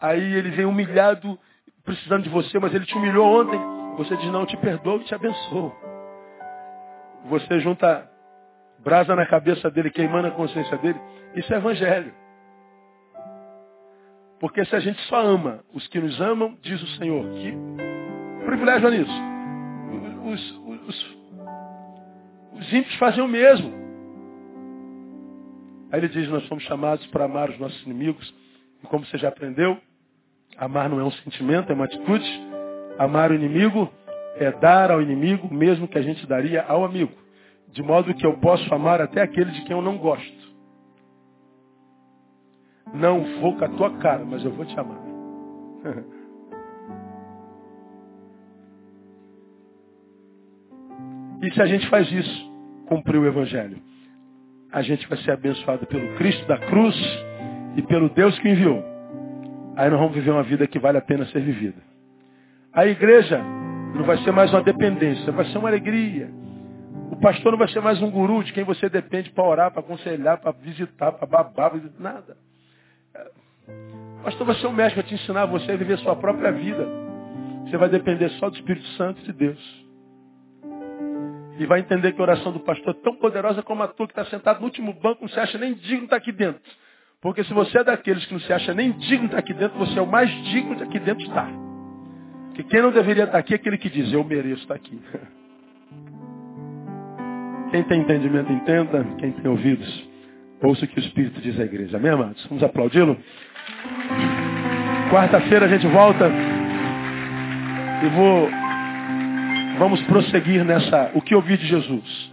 [0.00, 1.38] Aí ele vem humilhado,
[1.84, 3.58] precisando de você, mas ele te humilhou ontem.
[3.96, 5.72] Você diz, não, te perdoo e te abençoo.
[7.26, 8.10] Você junta
[8.80, 11.00] brasa na cabeça dele, queimando a consciência dele.
[11.34, 12.12] Isso é evangelho.
[14.44, 17.50] Porque se a gente só ama os que nos amam, diz o Senhor, que
[18.44, 19.22] privilégio é nisso.
[20.22, 21.16] Os, os,
[22.52, 23.72] os ímpios fazem o mesmo.
[25.90, 28.34] Aí ele diz, nós somos chamados para amar os nossos inimigos.
[28.82, 29.78] E como você já aprendeu,
[30.58, 32.28] amar não é um sentimento, é uma atitude.
[32.98, 33.90] Amar o inimigo
[34.36, 37.12] é dar ao inimigo o mesmo que a gente daria ao amigo.
[37.68, 40.43] De modo que eu posso amar até aquele de quem eu não gosto.
[42.92, 45.02] Não vou com a tua cara, mas eu vou te amar.
[51.42, 52.52] e se a gente faz isso,
[52.86, 53.78] cumprir o Evangelho,
[54.72, 56.96] a gente vai ser abençoado pelo Cristo da cruz
[57.76, 58.82] e pelo Deus que enviou.
[59.76, 61.82] Aí nós vamos viver uma vida que vale a pena ser vivida.
[62.72, 63.40] A igreja
[63.94, 66.28] não vai ser mais uma dependência, vai ser uma alegria.
[67.10, 69.80] O pastor não vai ser mais um guru de quem você depende para orar, para
[69.80, 72.36] aconselhar, para visitar, para babar, nada.
[74.22, 76.86] Pastor, você é um mestre para te ensinar você a viver sua própria vida.
[77.64, 79.84] Você vai depender só do Espírito Santo de Deus.
[81.58, 84.12] E vai entender que a oração do pastor é tão poderosa como a tua que
[84.12, 86.60] está sentado no último banco, não se acha nem digno estar aqui dentro.
[87.20, 89.98] Porque se você é daqueles que não se acha nem digno estar aqui dentro, você
[89.98, 91.48] é o mais digno de aqui dentro estar.
[92.48, 95.00] Porque quem não deveria estar aqui é aquele que diz, eu mereço estar aqui.
[97.70, 99.04] Quem tem entendimento, entenda.
[99.18, 100.08] Quem tem ouvidos,
[100.62, 101.96] Ouça o que o Espírito diz à igreja.
[101.96, 102.44] Amém, amados?
[102.46, 103.16] Vamos aplaudi-lo?
[105.10, 106.30] Quarta-feira a gente volta
[108.02, 108.50] e vou.
[109.78, 111.10] Vamos prosseguir nessa.
[111.14, 112.32] O que ouvir de Jesus?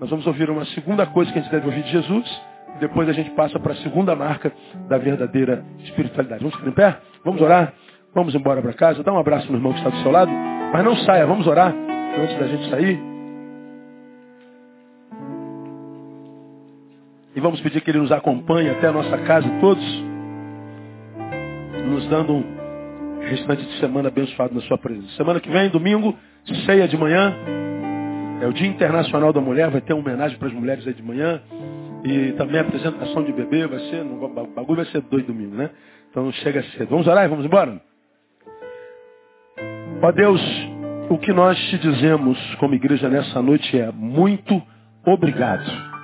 [0.00, 2.42] Nós vamos ouvir uma segunda coisa que a gente deve ouvir de Jesus.
[2.76, 4.52] E depois a gente passa para a segunda marca
[4.88, 6.42] da verdadeira espiritualidade.
[6.42, 6.98] Vamos ficar em pé?
[7.24, 7.72] Vamos orar?
[8.14, 9.02] Vamos embora para casa?
[9.02, 10.30] Dá um abraço no irmão que está do seu lado.
[10.72, 11.74] Mas não saia, vamos orar
[12.18, 13.15] antes da gente sair.
[17.36, 19.84] E vamos pedir que Ele nos acompanhe até a nossa casa todos,
[21.84, 25.08] nos dando um restante de semana abençoado na sua presença.
[25.16, 26.16] Semana que vem, domingo,
[26.64, 27.34] ceia de manhã.
[28.40, 31.02] É o Dia Internacional da Mulher, vai ter uma homenagem para as mulheres aí de
[31.02, 31.40] manhã.
[32.04, 35.70] E também a apresentação de bebê, vai ser, o bagulho vai ser dois domingo, né?
[36.10, 36.88] Então chega cedo.
[36.88, 37.80] Vamos orar e vamos embora?
[40.02, 40.40] Ó Deus,
[41.08, 44.60] O que nós te dizemos como igreja nessa noite é muito
[45.04, 45.95] obrigado.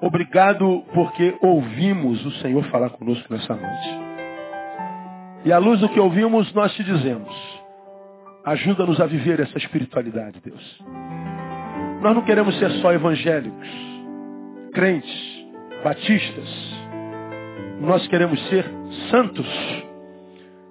[0.00, 3.88] Obrigado porque ouvimos o Senhor falar conosco nessa noite.
[5.44, 7.34] E à luz do que ouvimos, nós te dizemos:
[8.44, 10.84] ajuda-nos a viver essa espiritualidade, Deus.
[12.02, 13.68] Nós não queremos ser só evangélicos,
[14.72, 15.46] crentes,
[15.82, 16.76] batistas.
[17.80, 18.66] Nós queremos ser
[19.10, 19.46] santos.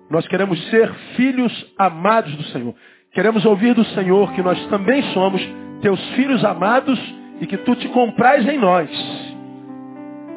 [0.10, 2.76] Nós queremos ser filhos amados do Senhor.
[3.12, 5.42] Queremos ouvir do Senhor que nós também somos
[5.82, 7.00] teus filhos amados
[7.40, 8.90] e que tu te comprais em nós.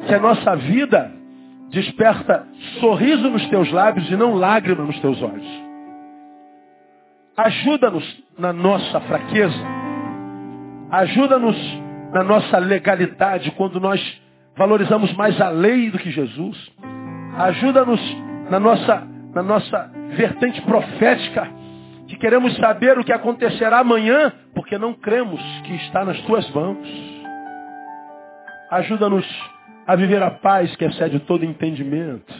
[0.07, 1.11] Que a nossa vida
[1.69, 2.47] desperta
[2.79, 5.47] sorriso nos teus lábios e não lágrima nos teus olhos.
[7.37, 9.63] Ajuda-nos na nossa fraqueza.
[10.91, 11.57] Ajuda-nos
[12.11, 14.01] na nossa legalidade, quando nós
[14.57, 16.71] valorizamos mais a lei do que Jesus.
[17.37, 18.01] Ajuda-nos
[18.49, 21.47] na nossa, na nossa vertente profética,
[22.09, 26.87] que queremos saber o que acontecerá amanhã, porque não cremos que está nas tuas mãos.
[28.71, 29.25] Ajuda-nos
[29.85, 32.33] a viver a paz que excede todo entendimento,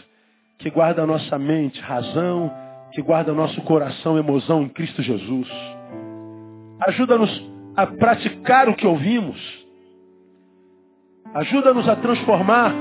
[0.57, 2.51] que guarda a nossa mente, razão,
[2.91, 5.47] que guarda nosso coração, emoção em Cristo Jesus.
[6.88, 9.39] Ajuda-nos a praticar o que ouvimos.
[11.36, 12.74] Ajuda-nos a transformar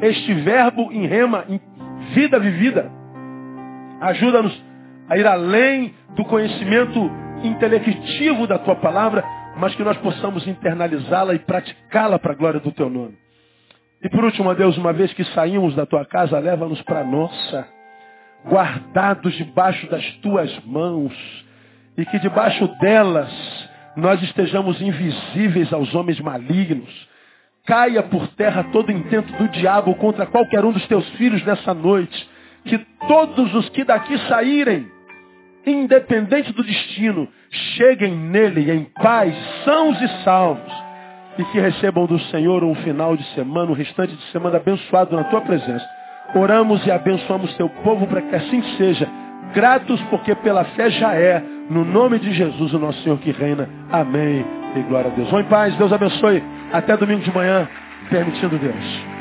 [0.00, 1.60] este verbo em rema, em
[2.14, 2.90] vida vivida.
[4.00, 4.73] Ajuda-nos
[5.08, 7.10] a ir além do conhecimento
[7.42, 9.24] intelectivo da tua palavra,
[9.56, 13.16] mas que nós possamos internalizá-la e praticá-la para a glória do teu nome.
[14.02, 17.66] E por último, Deus, uma vez que saímos da tua casa, leva-nos para a nossa,
[18.44, 21.12] guardados debaixo das tuas mãos,
[21.96, 23.32] e que debaixo delas
[23.96, 27.08] nós estejamos invisíveis aos homens malignos.
[27.66, 32.28] Caia por terra todo intento do diabo contra qualquer um dos teus filhos nessa noite.
[32.64, 34.90] Que todos os que daqui saírem,
[35.66, 37.28] independente do destino,
[37.76, 39.34] cheguem nele em paz,
[39.64, 40.72] sãos e salvos.
[41.38, 45.24] E que recebam do Senhor um final de semana, um restante de semana abençoado na
[45.24, 45.84] tua presença.
[46.34, 49.08] Oramos e abençoamos teu povo para que assim seja.
[49.52, 51.42] Gratos porque pela fé já é.
[51.70, 53.68] No nome de Jesus, o nosso Senhor que reina.
[53.90, 54.44] Amém.
[54.76, 55.30] E glória a Deus.
[55.30, 55.74] Vão em paz.
[55.76, 56.42] Deus abençoe.
[56.72, 57.68] Até domingo de manhã,
[58.10, 59.14] permitindo Deus.